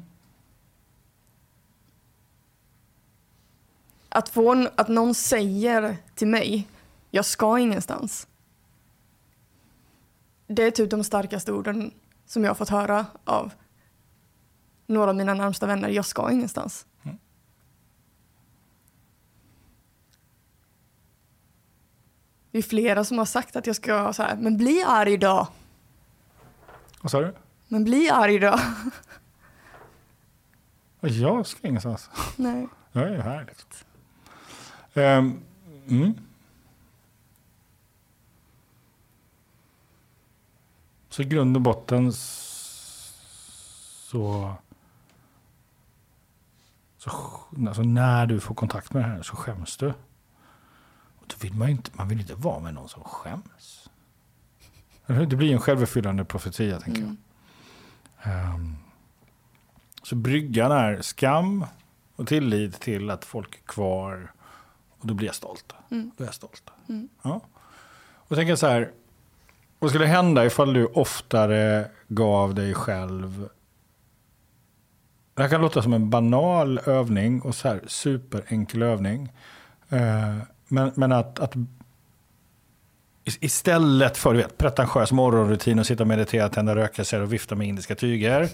Att, 4.10 4.30
få 4.30 4.68
att 4.76 4.88
någon 4.88 5.14
säger 5.14 5.98
till 6.16 6.28
mig, 6.28 6.68
jag 7.12 7.26
ska 7.26 7.60
ingenstans. 7.60 8.28
Det 10.48 10.64
är 10.64 10.72
typ 10.72 10.90
de 10.90 11.04
starkaste 11.04 11.52
orden 11.52 11.92
som 12.26 12.44
jag 12.44 12.50
har 12.50 12.56
fått 12.56 12.70
höra 12.70 13.06
av 13.24 13.54
några 14.88 15.10
av 15.10 15.16
mina 15.16 15.34
närmsta 15.34 15.66
vänner. 15.66 15.90
Jag 15.90 16.06
ska 16.06 16.32
ingenstans. 16.32 16.86
Mm. 17.04 17.18
Det 22.52 22.58
är 22.58 22.62
flera 22.62 23.04
som 23.04 23.18
har 23.18 23.26
sagt 23.26 23.56
att 23.56 23.68
jag 23.68 23.76
ska 23.76 24.14
så 24.14 24.24
här, 24.24 24.36
men 24.36 24.58
bli 24.58 24.84
arg 24.88 25.18
då. 25.18 25.48
Vad 27.02 27.12
sa 27.12 27.22
du? 27.22 27.34
Men 27.68 27.84
bli 27.84 28.10
arg 28.10 28.40
då. 28.40 28.60
Jag 31.00 31.46
ska 31.46 31.68
ingenstans. 31.68 32.10
Nej. 32.36 32.68
Jag 32.92 33.04
är 33.04 33.12
ju 33.12 33.22
här. 33.22 33.46
Liksom. 33.46 33.88
Ehm, 34.94 35.40
mm. 35.88 36.14
Så 41.10 41.22
i 41.22 41.26
grund 41.26 41.56
och 41.56 41.62
botten 41.62 42.14
så, 44.08 44.56
så 46.98 47.10
alltså 47.68 47.82
när 47.82 48.26
du 48.26 48.40
får 48.40 48.56
kontakt 48.56 48.94
med 48.94 49.04
det 49.04 49.08
här 49.08 49.22
så 49.22 49.36
skäms 49.36 49.78
du. 49.78 49.94
då 51.28 51.36
vill 51.42 51.54
man, 51.54 51.70
inte, 51.70 51.92
man 51.94 52.08
vill 52.08 52.20
inte 52.20 52.36
vara 52.36 52.60
med 52.60 52.74
någon 52.74 52.90
som 52.90 53.04
skäms. 53.04 53.77
Det 55.08 55.36
blir 55.36 55.54
en 55.54 55.60
självuppfyllande 55.60 56.26
profetia, 56.26 56.80
tänker 56.80 57.02
Mm. 57.02 57.18
jag. 58.24 58.54
Um, 58.56 58.78
så 60.04 60.16
bryggan 60.16 60.72
är 60.72 61.02
skam 61.02 61.66
och 62.16 62.28
tillit 62.28 62.80
till 62.80 63.10
att 63.10 63.26
folk 63.26 63.56
är 63.56 63.64
kvar. 63.66 64.32
Och 65.00 65.08
då 65.08 65.14
blir 65.14 65.28
jag 65.28 65.36
stolt. 65.36 65.74
Mm. 65.92 66.12
Då 66.18 66.24
är 66.24 66.28
jag 66.28 66.36
stolt. 66.36 66.64
Mm. 66.90 67.10
Ja. 67.22 67.42
Och 68.14 68.36
tänker 68.36 68.56
så 68.56 68.68
här, 68.68 68.92
vad 69.80 69.90
skulle 69.90 70.06
hända 70.06 70.46
ifall 70.46 70.74
du 70.74 70.86
oftare 70.86 71.88
gav 72.08 72.56
dig 72.56 72.74
själv 72.74 73.50
det 75.38 75.44
här 75.44 75.50
kan 75.50 75.62
låta 75.62 75.82
som 75.82 75.94
en 75.94 76.10
banal 76.10 76.80
övning 76.86 77.42
och 77.42 77.56
så 77.56 77.68
här 77.68 77.82
superenkel 77.88 78.82
övning. 78.82 79.34
Eh, 79.90 80.38
men, 80.68 80.92
men 80.96 81.12
att, 81.12 81.40
att 81.40 81.54
istället 83.28 84.18
för 84.18 84.34
du 84.34 84.38
vet, 84.40 84.58
pretentiös 84.58 85.12
morgonrutin 85.12 85.80
och 85.80 85.86
sitta 85.88 86.04
och 86.04 86.08
meditera, 86.08 86.50
tända 86.50 86.76
rökelser 86.76 87.22
och 87.22 87.34
vifta 87.34 87.56
med 87.56 87.68
indiska 87.68 87.96
tyger. 87.96 88.50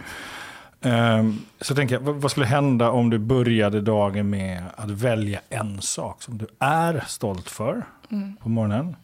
eh, 0.82 1.24
Så 1.62 1.76
tänker 1.76 1.96
jag, 1.96 2.02
vad 2.02 2.16
vad 2.16 2.32
skulle 2.32 2.46
hända 2.46 2.90
om 2.92 3.10
du 3.10 3.18
började 3.20 3.82
dagen 3.82 4.30
med 4.30 4.64
att 4.76 4.90
välja 4.90 5.42
en 5.50 5.82
sak 5.82 6.22
som 6.24 6.38
du 6.38 6.48
är 6.60 7.04
stolt 7.08 7.50
för 7.50 7.86
Mm. 8.10 8.36
på 8.38 8.50
morgonen. 8.50 8.96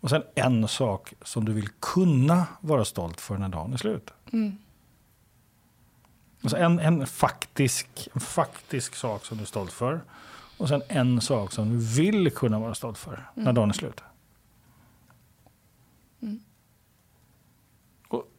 Och 0.00 0.10
sen 0.10 0.22
en 0.34 0.68
sak 0.68 1.12
som 1.22 1.44
du 1.44 1.52
vill 1.52 1.68
kunna 1.80 2.46
vara 2.60 2.84
stolt 2.84 3.20
för 3.20 3.38
när 3.38 3.48
dagen 3.48 3.72
är 3.72 3.76
slut. 3.76 4.10
Mm. 4.32 4.56
Alltså 6.42 6.56
en, 6.56 6.78
en, 6.78 7.06
faktisk, 7.06 8.08
en 8.14 8.20
faktisk 8.20 8.94
sak 8.94 9.24
som 9.24 9.36
du 9.36 9.42
är 9.42 9.46
stolt 9.46 9.72
för. 9.72 10.00
Och 10.58 10.68
sen 10.68 10.82
en 10.88 11.20
sak 11.20 11.52
som 11.52 11.70
du 11.70 11.76
vill 12.02 12.30
kunna 12.30 12.58
vara 12.58 12.74
stolt 12.74 12.98
för 12.98 13.26
när 13.34 13.42
Mm. 13.42 13.54
dagen 13.54 13.68
är 13.68 13.74
slut. 13.74 14.00
Mm. 16.22 16.40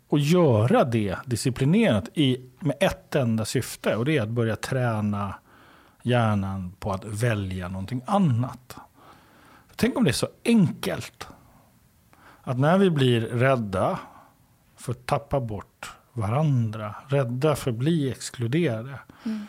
Och, 0.09 0.19
göra 0.19 0.83
det 0.83 1.17
disciplinerat 1.25 2.09
i, 2.13 2.37
med 2.59 2.75
ett 2.79 3.15
enda 3.15 3.45
syfte. 3.45 3.95
Och 3.95 4.05
det 4.05 4.17
är 4.17 4.21
att 4.21 4.29
börja 4.29 4.55
träna 4.55 5.35
hjärnan 6.03 6.71
på 6.79 6.91
att 6.91 7.05
välja 7.05 7.67
någonting 7.67 8.01
annat. 8.05 8.75
Tänk 9.75 9.97
om 9.97 10.03
det 10.03 10.09
är 10.09 10.13
så 10.13 10.27
enkelt. 10.45 11.27
Att 12.41 12.59
när 12.59 12.77
vi 12.77 12.89
blir 12.89 13.21
rädda 13.21 13.99
för 14.77 14.91
att 14.91 15.05
tappa 15.05 15.39
bort 15.39 15.91
varandra, 16.13 16.95
rädda 17.07 17.55
för 17.55 17.71
att 17.71 17.77
bli 17.77 18.11
exkluderade. 18.11 18.99
Mm. 19.25 19.45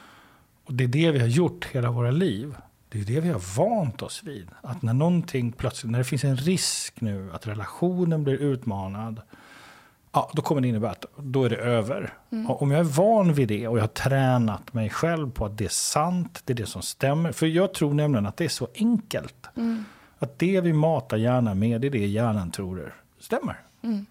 Och 0.64 0.75
det 0.75 0.85
är 0.85 0.88
det 0.88 1.11
vi 1.11 1.18
har 1.18 1.27
gjort 1.27 1.64
hela 1.64 1.90
våra 1.90 2.11
liv. 2.11 2.55
Det 2.88 3.01
är 3.01 3.05
det 3.05 3.21
vi 3.21 3.29
har 3.29 3.57
vant 3.57 4.03
oss 4.03 4.23
vid. 4.23 4.49
Att 4.62 4.83
när 4.83 4.94
någonting 4.94 5.53
plötsligt, 5.53 5.90
när 5.90 5.99
det 5.99 6.05
finns 6.05 6.25
en 6.25 6.37
risk 6.37 7.01
nu 7.01 7.31
att 7.33 7.47
relationen 7.47 8.25
blir 8.25 8.35
utmanad. 8.35 9.21
Ja, 10.18 10.31
då 10.33 10.42
kommer 10.42 10.61
det 10.61 10.68
innebära 10.68 10.90
att 10.90 11.04
då 11.16 11.44
är 11.44 11.50
det 11.50 11.57
över. 11.57 12.14
Mm. 12.31 12.50
Om 12.50 12.70
jag 12.70 12.81
är 12.81 12.85
van 12.85 13.33
vid 13.33 13.48
det 13.48 13.68
och 13.68 13.78
jag 13.78 13.83
har 13.83 13.88
tränat 13.88 14.72
mig 14.72 14.90
själv 14.90 15.31
på 15.31 15.46
att 15.46 15.59
det 15.59 15.64
är 15.64 15.68
sant, 15.68 16.42
det 16.44 16.52
är 16.52 16.54
det 16.54 16.66
som 16.66 16.83
stämmer. 16.83 17.33
För 17.33 17.46
jag 17.46 17.74
tror 17.74 17.94
nämligen 17.94 18.26
att 18.26 18.37
det 18.37 18.44
är 18.44 18.48
så 18.48 18.68
enkelt. 18.74 19.46
Mm. 19.57 19.85
Att 20.18 20.38
det 20.38 20.61
vi 20.61 20.72
matar 20.72 21.16
hjärnan 21.16 21.59
med, 21.59 21.81
det 21.81 21.87
är 21.87 21.90
det 21.90 22.07
hjärnan 22.07 22.50
tror 22.50 22.76
det 22.76 22.92
stämmer. 23.18 23.61
Mm. 23.83 24.07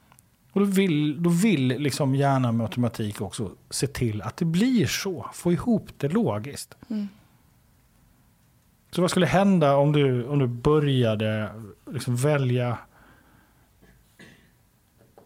Och 0.51 0.59
då 0.59 0.65
vill, 0.65 1.23
då 1.23 1.29
vill 1.29 1.67
liksom 1.67 2.15
hjärnan 2.15 2.57
med 2.57 2.63
automatik 2.63 3.21
också 3.21 3.51
se 3.69 3.87
till 3.87 4.21
att 4.21 4.37
det 4.37 4.45
blir 4.45 4.85
så. 4.85 5.25
Få 5.33 5.51
ihop 5.51 5.89
det 5.97 6.09
logiskt. 6.09 6.75
Mm. 6.89 7.07
Så 8.91 9.01
vad 9.01 9.11
skulle 9.11 9.25
hända 9.25 9.75
om 9.75 9.91
du, 9.91 10.25
om 10.27 10.39
du 10.39 10.47
började 10.47 11.49
liksom 11.91 12.15
välja 12.15 12.77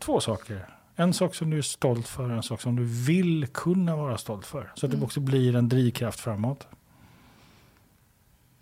två 0.02 0.20
saker? 0.22 0.76
En 0.96 1.14
sak 1.14 1.36
som 1.36 1.50
du 1.50 1.58
är 1.58 1.62
stolt 1.62 2.08
för, 2.08 2.30
en 2.30 2.44
sak 2.44 2.62
som 2.62 2.76
du 2.76 2.84
vill 2.86 3.48
kunna 3.48 3.96
vara 3.96 4.18
stolt 4.18 4.46
för. 4.46 4.72
Så 4.76 4.86
att 4.86 4.92
det 4.92 4.98
Mm. 4.98 5.06
också 5.06 5.20
blir 5.20 5.56
en 5.56 5.70
drivkraft 5.70 6.20
framåt. 6.20 6.68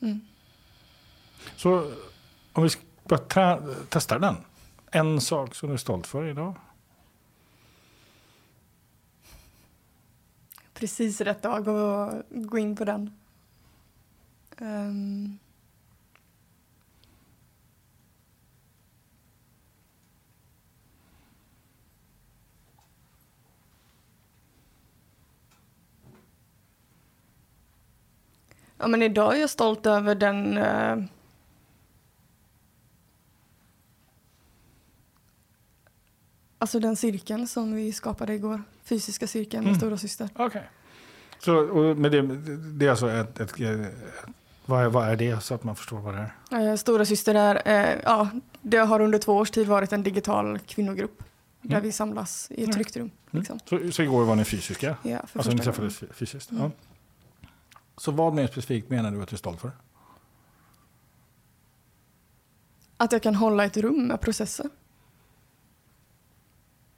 Mm. 0.02 0.20
Så 1.56 1.92
om 2.54 2.64
vi 2.64 2.70
ska 2.70 2.82
bara 3.04 3.20
tra- 3.20 3.76
testa 3.90 4.20
den. 4.20 4.36
En 4.92 5.22
sak 5.22 5.56
som 5.56 5.70
du 5.70 5.74
är 5.74 5.78
stolt 5.78 6.08
för 6.08 6.26
idag. 6.28 6.54
Precis 10.74 11.22
rätt 11.22 11.42
dag 11.42 11.70
att 11.70 12.24
gå 12.30 12.58
in 12.58 12.76
på 12.76 12.86
den. 12.86 13.20
Ehm. 14.58 15.38
Ja, 28.80 28.88
men 28.88 29.02
idag 29.02 29.36
är 29.36 29.40
jag 29.42 29.50
stolt 29.50 29.86
över 29.86 30.16
den 30.16 30.58
eh, 30.58 30.98
Alltså 36.58 36.80
den 36.80 36.96
cirkeln 36.96 37.48
som 37.48 37.74
vi 37.76 37.92
skapade 37.94 38.34
igår. 38.34 38.64
Fysiska 38.84 39.28
cirkeln 39.28 39.64
med 39.64 39.70
Mm. 39.70 39.80
stora 39.80 39.98
syster. 39.98 40.30
Okej. 40.36 40.70
Så 41.40 41.56
och 41.58 41.98
med 41.98 42.12
det, 42.12 42.22
det 42.78 42.86
är 42.86 42.90
alltså 42.90 43.10
ett, 43.12 43.40
ett, 43.40 43.60
ett 43.60 43.94
vad, 44.66 44.84
är, 44.84 44.90
vad 44.90 45.10
är 45.10 45.16
det 45.16 45.44
så 45.44 45.54
att 45.56 45.64
man 45.64 45.76
förstår 45.76 46.00
vad 46.00 46.14
det 46.16 46.32
är? 46.52 46.70
Eh, 46.70 46.76
Stora 46.76 47.06
syster 47.06 47.36
är, 47.36 47.62
eh, 47.96 48.00
ja, 48.04 48.30
det 48.62 48.78
har 48.78 49.00
under 49.00 49.20
två 49.20 49.34
års 49.38 49.52
tid 49.52 49.68
varit 49.68 49.94
en 49.94 50.04
digital 50.04 50.60
kvinnogrupp. 50.60 51.24
Där 51.62 51.70
Mm. 51.72 51.84
vi 51.84 51.92
samlas 51.92 52.48
i 52.52 52.54
ett 52.54 52.60
Mm. 52.60 52.74
tryggt 52.74 52.98
rum. 52.98 53.02
Mm. 53.32 53.40
Liksom. 53.42 53.60
Så, 53.66 53.92
så 53.92 54.02
igår 54.04 54.24
var 54.26 54.36
ni 54.36 54.46
fysiska? 54.46 54.88
Ja, 54.88 54.98
för 55.04 55.12
Alltså 55.14 55.28
ni 55.36 55.42
första 55.42 55.50
gången. 55.52 55.60
träffades 55.92 55.98
fy- 55.98 56.08
fysiskt? 56.14 56.50
Ja. 56.60 56.72
Så 58.00 58.12
vad 58.12 58.34
mer 58.34 58.48
specifikt 58.48 58.90
menar 58.90 59.12
du 59.12 59.22
att 59.22 59.30
du 59.30 59.36
är 59.36 59.38
stolt 59.38 59.62
för? 59.62 59.72
Att 62.98 63.12
jag 63.12 63.24
kan 63.24 63.36
hålla 63.36 63.66
ett 63.66 63.78
rum 63.78 64.08
med 64.08 64.22
processer. 64.22 64.70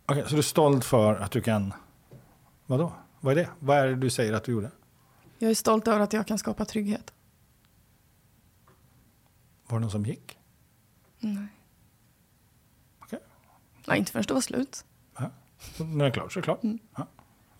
Okej, 0.05 0.23
så 0.23 0.29
du 0.29 0.37
är 0.37 0.41
stolt 0.41 0.85
för 0.85 1.15
att 1.15 1.31
du 1.31 1.41
kan... 1.41 1.73
Vadå? 2.65 2.93
Vad 3.19 3.31
är 3.31 3.35
det? 3.35 3.49
Vad 3.59 3.77
är 3.77 3.87
det 3.87 3.95
du 3.95 4.09
säger 4.09 4.33
att 4.33 4.43
du 4.43 4.51
gjorde? 4.51 4.71
Jag 5.39 5.51
är 5.51 5.55
stolt 5.55 5.87
över 5.87 5.99
att 5.99 6.13
jag 6.13 6.27
kan 6.27 6.37
skapa 6.37 6.65
trygghet. 6.65 7.13
Var 9.67 9.77
det 9.77 9.81
någon 9.81 9.91
som 9.91 10.05
gick? 10.05 10.37
Nej. 11.19 11.47
Okej. 12.99 13.19
Nej, 13.87 13.99
inte 13.99 14.11
förrän 14.11 14.25
det 14.27 14.33
var 14.33 14.41
slut. 14.41 14.85
Så 15.59 15.83
när 15.83 16.05
det 16.05 16.11
är 16.11 16.13
klart 16.13 16.33
så 16.33 16.39
är 16.39 16.41
det 16.41 16.45
klart? 16.45 16.63
Mm. 16.63 16.79
Ja. 16.95 17.07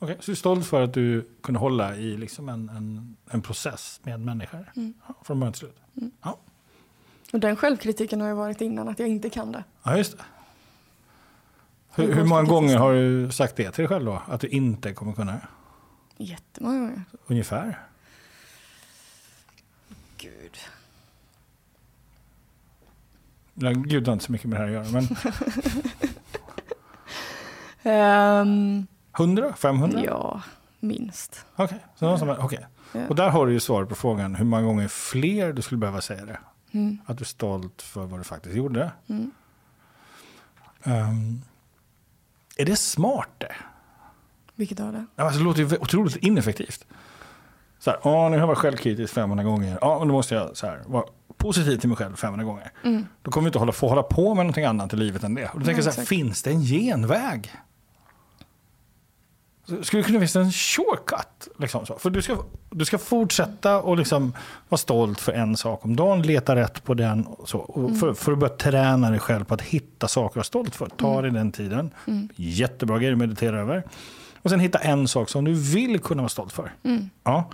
Okej, 0.04 0.18
så 0.20 0.26
du 0.26 0.32
är 0.32 0.36
stolt 0.36 0.66
för 0.66 0.82
att 0.82 0.94
du 0.94 1.28
kunde 1.42 1.60
hålla 1.60 1.96
i 1.96 2.18
liksom 2.18 2.50
en, 2.50 2.70
en, 2.70 3.18
en 3.30 3.42
process 3.42 4.00
med 4.04 4.20
människor? 4.20 4.72
Mm. 4.76 4.94
Ja, 5.08 5.16
från 5.24 5.40
början 5.40 5.54
till 5.54 5.60
slut? 5.60 5.78
Och 7.34 7.40
den 7.40 7.56
självkritiken 7.56 8.22
har 8.22 8.28
ju 8.28 8.34
varit 8.34 8.62
innan 8.62 8.88
att 8.90 9.00
jag 9.00 9.08
inte 9.08 9.30
kan 9.30 9.52
det. 9.52 9.64
Ja, 9.84 9.98
just 9.98 10.18
det. 10.18 10.24
Hur, 11.96 12.14
hur 12.14 12.26
många 12.26 12.44
gånger 12.44 12.78
har 12.78 12.94
du 12.94 13.32
sagt 13.32 13.56
det 13.56 13.72
till 13.72 13.82
dig 13.82 13.88
själv 13.88 14.06
då? 14.06 14.22
Att 14.28 14.42
du 14.42 14.48
inte 14.48 14.94
kommer 14.94 15.14
kunna 15.14 15.32
det? 15.32 15.48
Jättemånga 16.24 16.80
gånger. 16.80 17.04
Ungefär? 17.28 17.80
Gud. 20.18 20.58
Ja, 23.54 23.72
Gud 23.72 24.08
har 24.08 24.14
inte 24.14 24.26
så 24.26 24.32
mycket 24.32 24.50
med 24.50 24.62
det 24.62 24.68
här 24.68 24.78
att 24.78 24.94
göra, 24.94 25.02
men 25.02 25.08
Ehm, 27.84 28.88
100? 29.18 29.54
500? 29.54 30.02
ja, 30.06 30.42
minst. 30.80 31.46
Okej, 31.56 31.80
så 31.96 32.06
någon 32.06 32.20
som- 32.20 32.36
okej. 32.40 32.68
Ja. 32.94 33.08
Och 33.10 33.16
där 33.16 33.30
har 33.30 33.46
du 33.48 33.54
ju 33.54 33.60
svar 33.60 33.86
på 33.86 33.96
frågan 33.96 34.36
hur 34.36 34.46
många 34.46 34.64
gånger 34.64 34.88
fler 34.88 35.54
du 35.54 35.62
skulle 35.62 35.78
behöva 35.80 36.02
säga 36.02 36.26
det. 36.26 36.40
Mm. 36.72 36.98
Att 37.06 37.18
du 37.18 37.24
är 37.24 37.26
stolt 37.26 37.82
för 37.82 38.06
vad 38.06 38.20
du 38.20 38.24
faktiskt 38.24 38.56
gjorde. 38.56 38.92
Mm. 39.08 39.32
Ehm, 40.84 41.42
är 42.58 42.66
det 42.66 42.76
smart 42.76 43.30
det? 43.38 43.56
Vilket 44.56 44.80
av 44.80 44.94
det? 44.94 45.06
Alltså, 45.16 45.40
det 45.40 45.44
låter 45.46 45.62
ju 45.64 45.78
otroligt 45.78 46.16
ineffektivt. 46.16 46.86
Så 47.80 47.90
här, 47.92 48.00
"Ja, 48.04 48.30
nu 48.30 48.36
har 48.36 48.40
jag 48.40 48.48
varit 48.48 48.58
självkritisk 48.58 49.14
500 49.14 49.44
gånger. 49.44 49.78
Ja, 49.82 50.00
men 50.00 50.08
då 50.08 50.14
måste 50.14 50.36
jag 50.36 50.58
så 50.58 50.68
här, 50.68 50.82
vara 50.86 51.04
positiv 51.38 51.78
till 51.78 51.90
mig 51.90 51.98
själv 51.98 52.16
500 52.16 52.46
gånger. 52.46 52.72
Mm. 52.84 53.06
Då 53.22 53.32
kommer 53.32 53.46
vi 53.46 53.48
inte 53.50 53.60
hålla, 53.60 53.72
få 53.72 53.90
hålla 53.90 54.04
på 54.04 54.36
med 54.36 54.46
någonting 54.46 54.66
annat 54.66 54.94
i 54.94 54.96
livet 54.98 55.24
än 55.24 55.36
det. 55.36 55.50
Och 55.50 55.60
då 55.60 55.66
tänker 55.66 55.84
jag 55.84 55.94
så 55.94 56.00
här, 56.02 56.06
finns 56.08 56.44
det 56.44 56.50
en 56.52 56.62
genväg? 56.62 57.52
Skulle 59.66 60.02
det 60.02 60.04
kunna 60.04 60.20
finnas 60.20 60.36
en 60.36 60.52
shortcut? 60.52 61.48
Liksom 61.60 61.86
så? 61.86 62.00
För 62.00 62.10
du 62.10 62.22
ska, 62.22 62.38
du 62.70 62.86
ska 62.86 62.98
fortsätta 62.98 63.82
och 63.82 63.98
liksom 63.98 64.34
vara 64.70 64.78
stolt 64.78 65.20
för 65.20 65.32
en 65.32 65.58
sak 65.58 65.86
om 65.86 65.96
dagen, 65.96 66.22
leta 66.22 66.56
rätt 66.56 66.84
på 66.84 66.94
den. 66.94 67.26
Och 67.26 67.50
så, 67.50 67.58
och 67.58 67.98
för, 67.98 68.14
för 68.14 68.32
att 68.32 68.38
börja 68.38 68.54
träna 68.56 69.10
dig 69.10 69.20
själv 69.20 69.44
på 69.44 69.54
att 69.54 69.62
hitta 69.62 70.08
saker 70.08 70.30
att 70.32 70.36
vara 70.36 70.44
stolt 70.44 70.76
för. 70.76 70.88
Ta 70.88 71.22
dig 71.22 71.32
den 71.32 71.52
tiden. 71.52 71.94
Mm. 72.08 72.30
Jättebra 72.36 73.00
grej 73.00 73.12
att 73.12 73.18
meditera 73.18 73.60
över. 73.60 73.84
Och 74.42 74.50
sen 74.50 74.60
hitta 74.60 74.80
en 74.80 75.08
sak 75.08 75.30
som 75.30 75.46
du 75.46 75.54
vill 75.54 76.00
kunna 76.00 76.22
vara 76.22 76.30
stolt 76.30 76.54
för. 76.54 76.74
Mm. 76.84 77.10
Ja. 77.24 77.50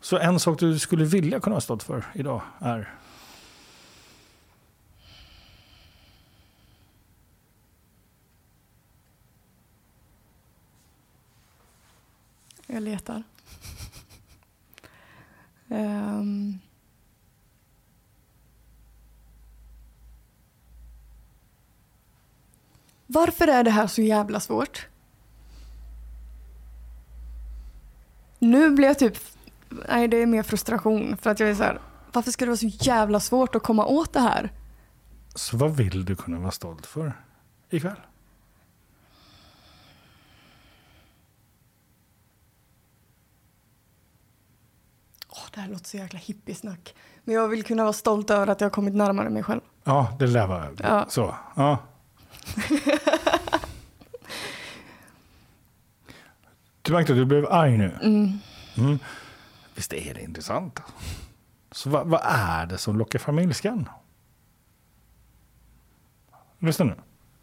Så 0.00 0.18
en 0.18 0.40
sak 0.40 0.58
du 0.58 0.78
skulle 0.78 1.04
vilja 1.04 1.40
kunna 1.40 1.54
vara 1.54 1.60
stolt 1.60 1.82
för 1.82 2.04
idag 2.14 2.40
är? 2.58 2.88
Jag 12.72 12.82
letar. 12.82 13.22
Ehm. 15.68 16.58
Varför 23.06 23.48
är 23.48 23.64
det 23.64 23.70
här 23.70 23.86
så 23.86 24.02
jävla 24.02 24.40
svårt? 24.40 24.86
Nu 28.38 28.70
blir 28.70 28.88
jag 28.88 28.98
typ... 28.98 29.18
Nej, 29.88 30.08
det 30.08 30.16
är 30.16 30.26
mer 30.26 30.42
frustration. 30.42 31.16
För 31.16 31.30
att 31.30 31.40
jag 31.40 31.50
är 31.50 31.54
så 31.54 31.62
här, 31.62 31.80
varför 32.12 32.30
ska 32.30 32.44
det 32.44 32.50
vara 32.50 32.56
så 32.56 32.66
jävla 32.66 33.20
svårt 33.20 33.54
att 33.54 33.62
komma 33.62 33.86
åt 33.86 34.12
det 34.12 34.20
här? 34.20 34.52
Så 35.34 35.56
vad 35.56 35.76
vill 35.76 36.04
du 36.04 36.16
kunna 36.16 36.38
vara 36.38 36.50
stolt 36.50 36.86
för 36.86 37.12
ikväll? 37.70 38.00
Det 45.54 45.60
här 45.60 45.68
låter 45.68 45.84
så 45.84 45.96
jäkla 45.96 46.18
hippiesnack. 46.18 46.94
Men 47.24 47.34
jag 47.34 47.48
vill 47.48 47.64
kunna 47.64 47.82
vara 47.82 47.92
stolt 47.92 48.30
över 48.30 48.46
att 48.46 48.60
jag 48.60 48.66
har 48.66 48.70
kommit 48.72 48.94
närmare 48.94 49.30
mig 49.30 49.42
själv. 49.42 49.60
Ja, 49.84 50.16
det 50.18 50.26
lär 50.26 50.46
vara 50.46 50.68
Ja. 50.82 51.06
så. 51.08 51.34
Ja. 51.56 51.78
du 56.82 56.92
märkte 56.92 57.12
att 57.12 57.18
du 57.18 57.24
blev 57.24 57.46
arg 57.52 57.78
nu. 57.78 57.98
Mm. 58.02 58.38
Mm. 58.76 58.98
Visst 59.74 59.92
är 59.92 60.14
det 60.14 60.22
intressant? 60.22 60.80
Så 61.70 61.90
vad, 61.90 62.06
vad 62.06 62.20
är 62.24 62.66
det 62.66 62.78
som 62.78 62.98
lockar 62.98 63.18
fram 63.18 63.38
ilskan? 63.38 63.88
Lyssna 66.58 66.84
nu. 66.84 66.94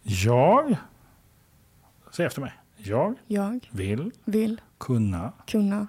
Jag, 0.04 0.76
säg 2.12 2.26
efter 2.26 2.42
mig. 2.42 2.54
Jag 2.78 3.16
Jag 3.28 3.60
vill 3.72 4.12
vill 4.26 4.62
kunna 4.78 5.34
kunna 5.48 5.88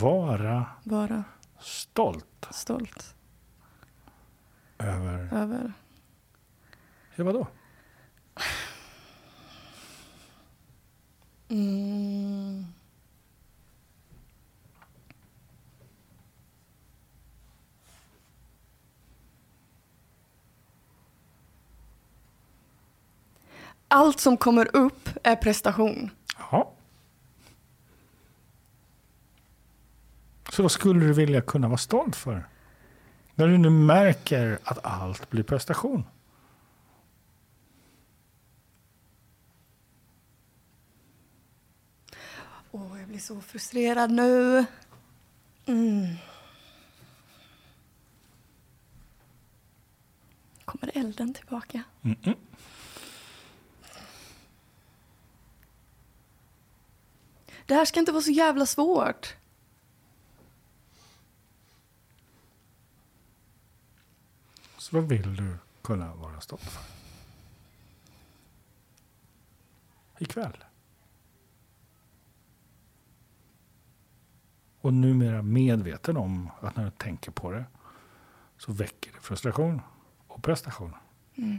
vara 0.00 0.66
vara 0.84 1.24
stolt 1.60 2.48
stolt 2.50 3.14
över... 4.78 5.28
över... 5.32 5.72
Ja, 7.14 7.24
vadå? 7.24 7.46
Mm. 11.48 12.64
Allt 23.88 24.20
som 24.20 24.36
kommer 24.36 24.76
upp 24.76 25.08
är 25.22 25.36
prestation. 25.36 26.10
Ja. 26.50 26.72
Så 30.50 30.62
vad 30.62 30.72
skulle 30.72 31.00
du 31.06 31.12
vilja 31.12 31.40
kunna 31.40 31.68
vara 31.68 31.78
stolt 31.78 32.16
för? 32.16 32.48
När 33.34 33.46
du 33.48 33.58
nu 33.58 33.70
märker 33.70 34.58
att 34.64 34.84
allt 34.84 35.30
blir 35.30 35.42
prestation. 35.42 36.04
Åh, 42.70 42.98
jag 42.98 43.08
blir 43.08 43.18
så 43.18 43.40
frustrerad 43.40 44.10
nu. 44.10 44.64
Mm. 45.66 46.16
Kommer 50.64 50.90
elden 50.94 51.34
tillbaka? 51.34 51.82
Mm-mm. 52.02 52.36
Det 57.66 57.74
här 57.74 57.84
ska 57.84 58.00
inte 58.00 58.12
vara 58.12 58.22
så 58.22 58.30
jävla 58.30 58.66
svårt. 58.66 59.39
Så 64.90 64.96
vad 64.96 65.08
vill 65.08 65.36
du 65.36 65.56
kunna 65.82 66.14
vara 66.14 66.40
stolt 66.40 66.62
för? 66.62 66.82
Ikväll. 70.18 70.64
Och 74.80 74.94
numera 74.94 75.42
medveten 75.42 76.16
om 76.16 76.50
att 76.60 76.76
när 76.76 76.84
du 76.84 76.90
tänker 76.90 77.30
på 77.30 77.50
det 77.50 77.64
så 78.58 78.72
väcker 78.72 79.12
det 79.12 79.20
frustration 79.20 79.80
och 80.26 80.42
prestation. 80.42 80.94
Mm. 81.34 81.58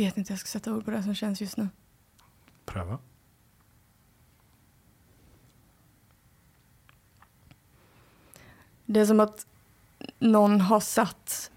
Vet 0.00 0.16
inte 0.16 0.32
hur 0.32 0.34
jag 0.34 0.40
ska 0.40 0.46
sätta 0.46 0.74
ord 0.74 0.84
på 0.84 0.90
det 0.90 1.02
som 1.02 1.14
känns 1.14 1.40
just 1.40 1.56
nu. 1.56 1.68
Pröva. 2.64 2.98
Det 8.86 9.00
är 9.00 9.06
som 9.06 9.20
att 9.20 9.46
någon 10.18 10.60
har 10.60 10.80
satt 10.80 11.50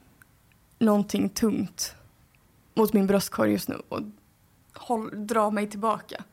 någonting 0.79 1.29
tungt 1.29 1.95
mot 2.73 2.93
min 2.93 3.07
bröstkorg 3.07 3.51
just 3.51 3.69
nu 3.69 3.75
och 3.89 4.01
håll, 4.73 5.27
drar 5.27 5.51
mig 5.51 5.69
tillbaka. 5.69 6.23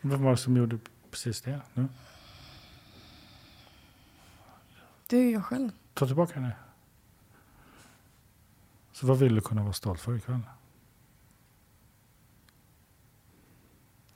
Vad 0.00 0.20
var 0.20 0.30
det 0.30 0.36
som 0.36 0.56
gjorde 0.56 0.78
precis 1.10 1.40
det? 1.40 1.60
Nu? 1.74 1.88
Det 5.06 5.16
är 5.16 5.32
jag 5.32 5.44
själv. 5.44 5.70
Ta 5.94 6.06
tillbaka 6.06 6.40
det. 6.40 6.56
Så 8.92 9.06
vad 9.06 9.18
vill 9.18 9.34
du 9.34 9.40
kunna 9.40 9.62
vara 9.62 9.72
stolt 9.72 10.00
för 10.00 10.16
ikväll? 10.16 10.40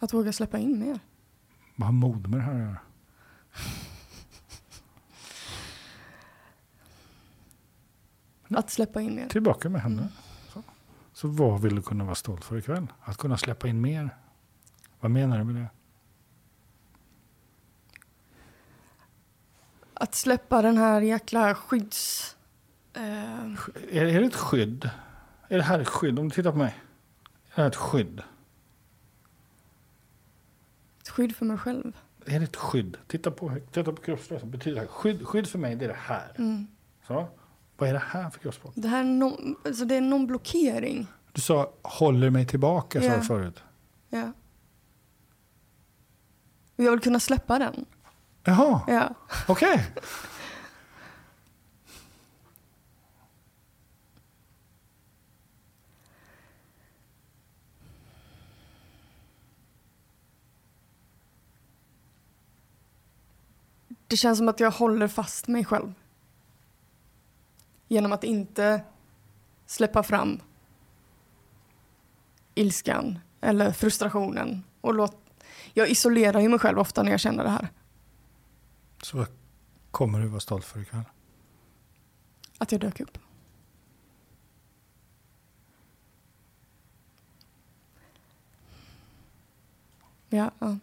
Att 0.02 0.12
våga 0.12 0.32
släppa 0.32 0.58
in 0.58 0.78
mer. 0.78 1.00
Vad 1.76 1.86
har 1.86 1.92
mod 1.92 2.28
med 2.28 2.38
det 2.38 2.44
här 2.44 2.54
att 2.54 2.60
göra? 2.60 2.78
Att 8.58 8.70
släppa 8.70 9.00
in 9.00 9.14
mer. 9.14 9.28
Tillbaka 9.28 9.68
med 9.68 9.82
henne. 9.82 10.08
Så. 10.52 10.62
så 11.12 11.28
vad 11.28 11.62
vill 11.62 11.74
du 11.76 11.82
kunna 11.82 12.04
vara 12.04 12.14
stolt 12.14 12.44
för 12.44 12.56
ikväll? 12.56 12.86
Att 13.00 13.16
kunna 13.16 13.36
släppa 13.36 13.68
in 13.68 13.80
mer? 13.80 14.16
Vad 15.00 15.10
menar 15.10 15.38
du 15.38 15.44
med 15.44 15.54
det? 15.54 15.68
Att 19.94 20.14
släppa 20.14 20.62
den 20.62 20.76
här 20.78 21.00
jäkla 21.00 21.54
skydds... 21.54 22.36
Eh, 22.92 23.02
Är, 23.90 24.04
är 24.04 24.20
det 24.20 24.26
ett 24.26 24.34
skydd? 24.36 24.90
Är 25.48 25.56
det 25.56 25.62
här 25.64 25.78
ett 25.78 25.88
skydd? 25.88 26.18
Om 26.18 26.28
du 26.28 26.34
tittar 26.34 26.52
på 26.52 26.58
mig. 26.58 26.74
Är 27.50 27.56
det 27.56 27.62
här 27.62 27.68
ett 27.68 27.76
skydd? 27.76 28.22
Ett 31.10 31.14
skydd 31.16 31.36
för 31.36 31.44
mig 31.46 31.58
själv. 31.58 31.96
Är 32.26 32.38
det 32.38 32.44
ett 32.44 32.56
skydd? 32.56 32.96
Titta 33.06 33.30
på, 33.30 33.56
titta 33.72 33.92
på 33.92 34.02
kroppsspråket. 34.02 34.46
Betyder 34.48 34.80
det? 34.80 34.86
Skydd, 34.86 35.26
skydd 35.26 35.46
för 35.48 35.58
mig, 35.58 35.76
det 35.76 35.84
är 35.84 35.88
det 35.88 35.96
här. 36.00 36.32
Mm. 36.38 36.66
Så. 37.06 37.28
Vad 37.76 37.88
är 37.88 37.92
det 37.92 38.02
här 38.06 38.30
för 38.30 38.38
kroppsspråk? 38.40 38.72
Det 38.76 38.88
här 38.88 39.00
är 39.00 39.04
någon, 39.04 39.56
alltså 39.64 39.84
det 39.84 39.94
är 39.94 40.00
någon 40.00 40.26
blockering. 40.26 41.06
Du 41.32 41.40
sa 41.40 41.72
håller 41.82 42.30
mig 42.30 42.46
tillbaka, 42.46 43.00
sa 43.00 43.06
Ja. 43.06 43.16
du 43.16 43.22
förut. 43.22 43.62
Ja. 44.08 44.32
Och 46.76 46.84
jag 46.84 46.90
vill 46.90 47.00
kunna 47.00 47.20
släppa 47.20 47.58
den. 47.58 47.84
Jaha, 48.44 48.80
Ja. 48.88 49.14
okej. 49.48 49.86
Det 64.10 64.16
känns 64.16 64.38
som 64.38 64.48
att 64.48 64.60
jag 64.60 64.70
håller 64.70 65.08
fast 65.08 65.48
mig 65.48 65.64
själv. 65.64 65.94
Genom 67.88 68.12
att 68.12 68.24
inte 68.24 68.84
släppa 69.66 70.02
fram 70.02 70.40
ilskan 72.54 73.18
eller 73.40 73.72
frustrationen. 73.72 74.64
Och 74.80 74.94
låt... 74.94 75.16
Jag 75.74 75.88
isolerar 75.88 76.40
ju 76.40 76.48
mig 76.48 76.58
själv 76.58 76.78
ofta 76.78 77.02
när 77.02 77.10
jag 77.10 77.20
känner 77.20 77.44
det 77.44 77.50
här. 77.50 77.68
Så 79.02 79.16
vad 79.16 79.26
kommer 79.90 80.20
du 80.20 80.26
vara 80.26 80.40
stolt 80.40 80.64
för 80.64 80.80
ikväll? 80.80 81.04
Att 82.58 82.72
jag 82.72 82.80
dök 82.80 83.00
upp. 83.00 83.18
Ja, 90.28 90.50
ja. 90.58 90.78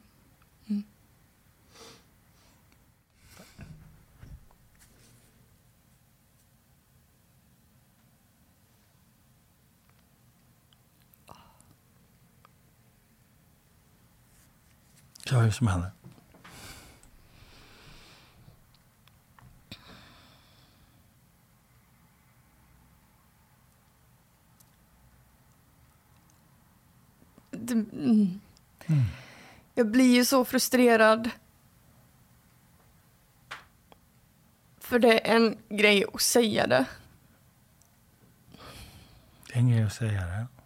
Ja, 15.31 15.39
hur 15.39 15.51
som 15.51 15.67
händer. 15.67 15.91
Det, 27.51 27.73
mm. 27.73 28.39
Jag 29.75 29.87
blir 29.87 30.15
ju 30.15 30.25
så 30.25 30.45
frustrerad. 30.45 31.29
För 34.79 34.99
det 34.99 35.27
är 35.27 35.35
en 35.35 35.57
grej 35.69 36.05
att 36.13 36.21
säga 36.21 36.67
det. 36.67 36.85
Det 39.47 39.53
är 39.53 39.57
en 39.57 39.69
grej 39.69 39.83
att 39.83 39.93
säga 39.93 40.25
det. 40.25 40.56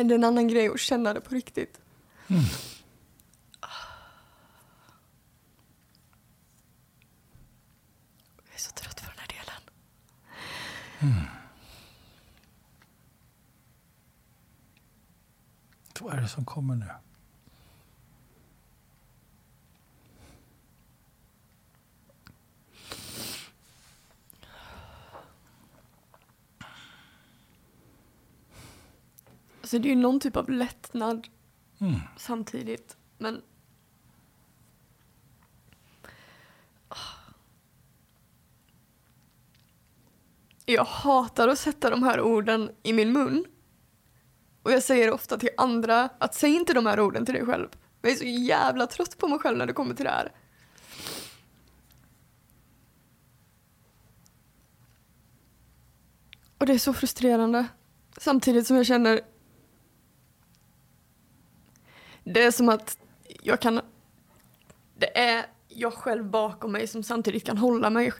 Men 0.00 0.08
det 0.08 0.14
är 0.14 0.18
en 0.18 0.24
annan 0.24 0.48
grej 0.48 0.68
att 0.68 0.80
känna 0.80 1.14
det 1.14 1.20
på 1.20 1.34
riktigt. 1.34 1.80
Jag 2.26 2.38
är 8.54 8.58
så 8.58 8.70
trött 8.70 8.96
på 8.96 9.10
den 9.10 9.18
här 9.18 9.28
delen. 9.28 9.62
Vad 16.00 16.14
är 16.14 16.20
det 16.20 16.28
som 16.28 16.44
kommer 16.44 16.74
nu? 16.74 16.86
Alltså 29.70 29.78
det 29.82 29.88
är 29.88 29.94
ju 29.94 30.00
någon 30.00 30.20
typ 30.20 30.36
av 30.36 30.50
lättnad 30.50 31.28
Mm. 31.80 32.00
samtidigt. 32.16 32.96
Men... 33.18 33.42
Jag 40.66 40.84
hatar 40.84 41.48
att 41.48 41.58
sätta 41.58 41.90
de 41.90 42.02
här 42.02 42.20
orden 42.20 42.70
i 42.82 42.92
min 42.92 43.12
mun. 43.12 43.44
Och 44.62 44.72
jag 44.72 44.82
säger 44.82 45.10
ofta 45.10 45.38
till 45.38 45.50
andra 45.56 46.08
att 46.18 46.34
säg 46.34 46.54
inte 46.54 46.74
de 46.74 46.86
här 46.86 47.00
orden 47.00 47.24
till 47.26 47.34
dig 47.34 47.46
själv. 47.46 47.68
Jag 48.02 48.12
är 48.12 48.16
så 48.16 48.24
jävla 48.24 48.86
trött 48.86 49.18
på 49.18 49.28
mig 49.28 49.38
själv 49.38 49.58
när 49.58 49.66
det 49.66 49.72
kommer 49.72 49.94
till 49.94 50.04
det 50.04 50.10
här. 50.10 50.32
Och 56.58 56.66
det 56.66 56.72
är 56.72 56.78
så 56.78 56.92
frustrerande. 56.92 57.66
Samtidigt 58.18 58.66
som 58.66 58.76
jag 58.76 58.86
känner 58.86 59.20
det 62.24 62.42
är 62.42 62.50
som 62.50 62.68
att 62.68 62.98
jag 63.42 63.60
kan... 63.60 63.80
Det 64.96 65.18
är 65.18 65.46
jag 65.68 65.94
själv 65.94 66.24
bakom 66.24 66.72
mig 66.72 66.86
som 66.86 67.02
samtidigt 67.02 67.46
kan 67.46 67.58
hålla 67.58 67.90
mig. 67.90 68.12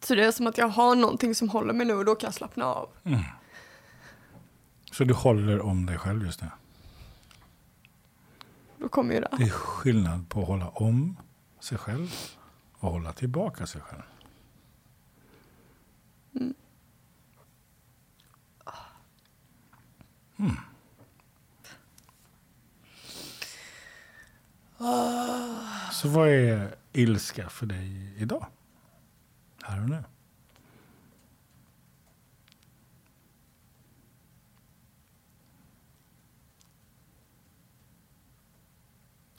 Så 0.00 0.14
det 0.14 0.24
är 0.24 0.32
som 0.32 0.46
att 0.46 0.58
jag 0.58 0.68
har 0.68 0.96
någonting 0.96 1.34
som 1.34 1.48
håller 1.48 1.74
mig 1.74 1.86
nu 1.86 1.94
och 1.94 2.04
då 2.04 2.14
kan 2.14 2.26
jag 2.26 2.34
slappna 2.34 2.64
av. 2.64 2.88
Så 4.92 5.04
du 5.04 5.14
håller 5.14 5.60
om 5.60 5.86
dig 5.86 5.98
själv 5.98 6.24
just 6.24 6.42
nu? 6.42 6.48
Då 8.78 8.88
kommer 8.88 9.14
ju 9.14 9.20
det. 9.20 9.28
Det 9.38 9.44
är 9.44 9.50
skillnad 9.50 10.28
på 10.28 10.40
att 10.40 10.46
hålla 10.46 10.68
om 10.68 11.16
sig 11.60 11.78
själv 11.78 12.14
och 12.78 12.90
hålla 12.90 13.12
tillbaka 13.12 13.66
sig 13.66 13.80
själv. 13.80 14.02
Mm. 20.38 20.56
Så 25.92 26.08
vad 26.08 26.28
är 26.28 26.74
ilska 26.92 27.48
för 27.48 27.66
dig 27.66 28.14
idag? 28.18 28.46
Här 29.62 29.82
och 29.82 29.88
nu? 29.88 30.04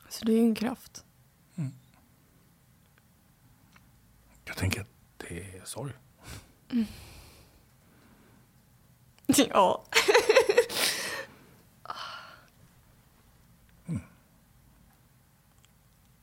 Så 0.10 0.26
det 0.26 0.32
är 0.32 0.36
ju 0.36 0.42
en 0.44 0.56
kraft. 0.56 1.06
Jag 4.46 4.58
tänker 4.58 4.82
att 4.82 4.88
det 5.18 5.58
är 5.58 5.66
sorg. 5.66 5.94
Ja. 9.50 9.84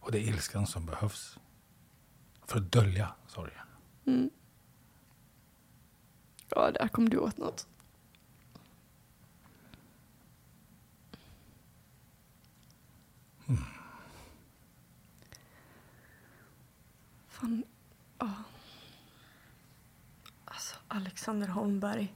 Och 0.07 0.13
det 0.13 0.19
är 0.19 0.29
ilskan 0.29 0.67
som 0.67 0.87
behövs 0.87 1.39
för 2.45 2.59
att 2.59 2.73
dölja 2.73 3.15
sorgen. 3.27 3.67
Mm. 4.07 4.31
Ja, 6.49 6.71
där 6.71 6.89
kom 6.89 7.09
du 7.09 7.19
åt 7.19 7.37
något. 7.37 7.67
Fan, 17.29 17.65
ja. 18.19 18.33
Alltså, 20.45 20.77
Alexander 20.89 21.49
Holmberg. 21.49 22.15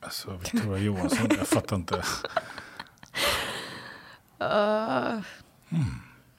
Alltså 0.00 0.36
Victoria 0.36 0.78
Johansson, 0.78 1.26
jag 1.30 1.48
fattar 1.48 1.76
inte. 1.76 2.04
Uh. 4.44 5.22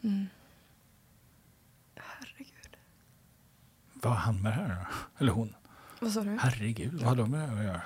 Mm. 0.01 0.27
Herregud. 1.95 2.77
Vad 3.93 4.13
har 4.13 4.19
han 4.19 4.41
med 4.41 4.51
det 4.51 4.55
här 4.55 4.69
då? 4.75 4.95
Eller 5.17 5.31
hon? 5.31 5.55
Vad 5.99 6.11
sa 6.11 6.23
du? 6.23 6.37
Herregud, 6.41 6.93
vad 6.93 7.03
har 7.09 7.15
de 7.15 7.31
med 7.31 7.49
det 7.49 7.57
att 7.59 7.65
göra? 7.65 7.81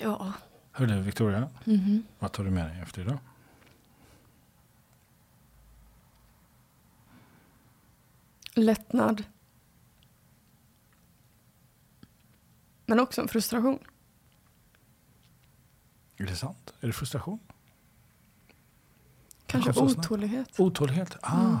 Ja. 0.00 0.32
Hör 0.72 0.86
du 0.86 1.00
Victoria, 1.00 1.48
Mhm. 1.64 2.02
vad 2.18 2.32
tar 2.32 2.44
du 2.44 2.50
med 2.50 2.66
dig 2.70 2.80
efter 2.80 3.02
idag? 3.02 3.18
Lättnad. 8.54 9.24
Men 12.86 13.00
också 13.00 13.20
en 13.20 13.28
frustration. 13.28 13.78
Är 16.16 16.24
det 16.26 16.36
sant? 16.36 16.74
Är 16.80 16.86
det 16.86 16.92
frustration? 16.92 17.38
Kanske 19.46 19.72
snabbt. 19.72 19.98
otålighet. 19.98 20.60
Otålighet? 20.60 21.16
Ah. 21.20 21.56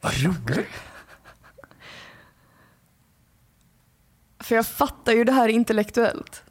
Vad 0.00 0.12
roligt. 0.22 0.68
För 4.38 4.54
jag 4.54 4.66
fattar 4.66 5.12
ju 5.12 5.24
det 5.24 5.32
här 5.32 5.48
intellektuellt. 5.48 6.44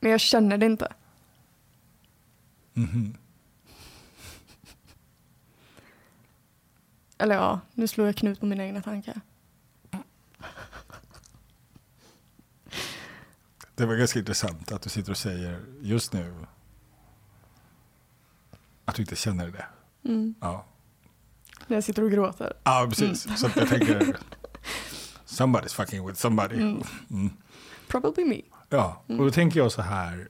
Men 0.00 0.10
jag 0.10 0.20
känner 0.20 0.58
det 0.58 0.66
inte. 0.66 0.92
Mhm. 2.74 3.16
Eller 7.18 7.34
ja, 7.34 7.60
nu 7.74 7.88
slår 7.88 8.06
jag 8.06 8.16
knut 8.16 8.40
på 8.40 8.46
mina 8.46 8.64
egna 8.64 8.82
tankar. 8.82 9.20
Det 13.74 13.86
var 13.86 13.96
ganska 13.96 14.18
intressant 14.18 14.72
att 14.72 14.82
du 14.82 14.90
sitter 14.90 15.10
och 15.10 15.16
säger 15.18 15.64
just 15.80 16.12
nu 16.12 16.34
att 18.86 18.94
du 18.94 19.02
inte 19.02 19.16
känner 19.16 19.50
det. 19.50 19.66
Mm. 20.08 20.34
Ja, 20.40 20.64
När 21.66 21.76
jag 21.76 21.84
sitter 21.84 22.04
och 22.04 22.10
gråter. 22.10 22.52
ja 22.64 22.86
precis. 22.88 23.38
Så 23.40 23.46
att 23.46 23.56
jag 23.56 23.68
tänker 23.68 24.00
somebody's 25.26 25.74
fucking 25.74 26.06
with 26.06 26.18
somebody. 26.20 26.56
Mm. 26.56 27.30
Probably 27.88 28.24
me. 28.24 28.40
Ja, 28.68 29.02
och 29.06 29.16
då 29.16 29.30
tänker 29.30 29.60
jag 29.60 29.72
så 29.72 29.82
här. 29.82 30.28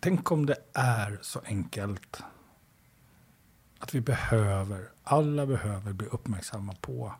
Tänk 0.00 0.30
om 0.32 0.46
det 0.46 0.56
är 0.74 1.18
så 1.22 1.40
enkelt 1.44 2.22
att 3.78 3.94
vi 3.94 4.00
behöver, 4.00 4.88
alla 5.04 5.46
behöver 5.46 5.92
bli 5.92 6.06
uppmärksamma 6.06 6.74
på 6.80 7.12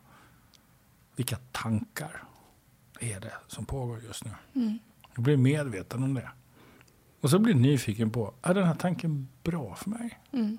vilka 1.15 1.37
tankar 1.51 2.23
är 2.99 3.19
det 3.19 3.33
som 3.47 3.65
pågår 3.65 3.99
just 4.03 4.23
nu. 4.25 4.31
Och 5.17 5.23
bli 5.23 5.37
medveten 5.37 6.03
om 6.03 6.13
det. 6.13 6.29
Och 7.21 7.29
så 7.29 7.39
bli 7.39 7.53
nyfiken 7.53 8.11
på, 8.11 8.33
är 8.41 8.53
den 8.53 8.63
här 8.67 8.75
tanken 8.75 9.27
bra 9.43 9.75
för 9.75 9.89
mig? 9.89 10.19
Mm. 10.31 10.57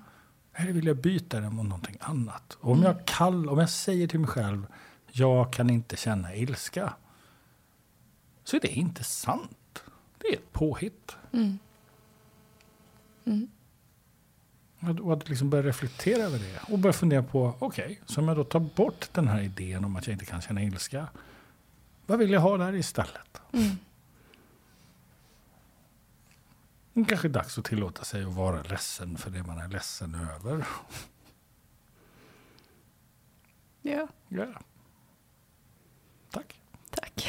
Eller 0.53 0.73
vill 0.73 0.87
jag 0.87 0.97
byta 0.97 1.39
den 1.39 1.55
mot 1.55 1.65
någonting 1.65 1.97
annat? 1.99 2.57
Och 2.61 2.71
om, 2.71 2.83
jag 2.83 3.05
kall, 3.05 3.49
om 3.49 3.59
jag 3.59 3.69
säger 3.69 4.07
till 4.07 4.19
mig 4.19 4.29
själv, 4.29 4.67
jag 5.11 5.53
kan 5.53 5.69
inte 5.69 5.95
känna 5.95 6.35
ilska. 6.35 6.93
Så 8.43 8.55
är 8.55 8.61
det 8.61 8.67
inte 8.67 9.03
sant. 9.03 9.83
Det 10.17 10.27
är 10.27 10.33
ett 10.33 10.51
påhitt. 10.51 11.15
Mm. 11.31 11.59
Mm. 13.25 13.49
Och 15.01 15.13
att 15.13 15.29
liksom 15.29 15.49
börja 15.49 15.63
reflektera 15.63 16.23
över 16.23 16.39
det. 16.39 16.73
Och 16.73 16.79
börja 16.79 16.93
fundera 16.93 17.23
på, 17.23 17.55
okej, 17.59 17.85
okay, 17.85 17.97
så 18.05 18.21
om 18.21 18.27
jag 18.27 18.37
då 18.37 18.43
tar 18.43 18.59
bort 18.59 19.09
den 19.11 19.27
här 19.27 19.41
idén 19.41 19.85
om 19.85 19.95
att 19.95 20.07
jag 20.07 20.13
inte 20.13 20.25
kan 20.25 20.41
känna 20.41 20.63
ilska. 20.63 21.07
Vad 22.05 22.19
vill 22.19 22.31
jag 22.31 22.41
ha 22.41 22.57
där 22.57 22.75
istället? 22.75 23.41
Mm. 23.51 23.77
Det 26.93 27.05
kanske 27.05 27.27
är 27.27 27.29
dags 27.29 27.57
att 27.57 27.65
tillåta 27.65 28.03
sig 28.03 28.23
att 28.23 28.33
vara 28.33 28.61
ledsen 28.61 29.17
för 29.17 29.29
det 29.31 29.43
man 29.43 29.57
är 29.57 29.67
ledsen 29.67 30.15
över. 30.15 30.67
Ja. 33.81 34.07
ja. 34.27 34.47
Tack. 36.31 36.61
Tack. 36.89 37.27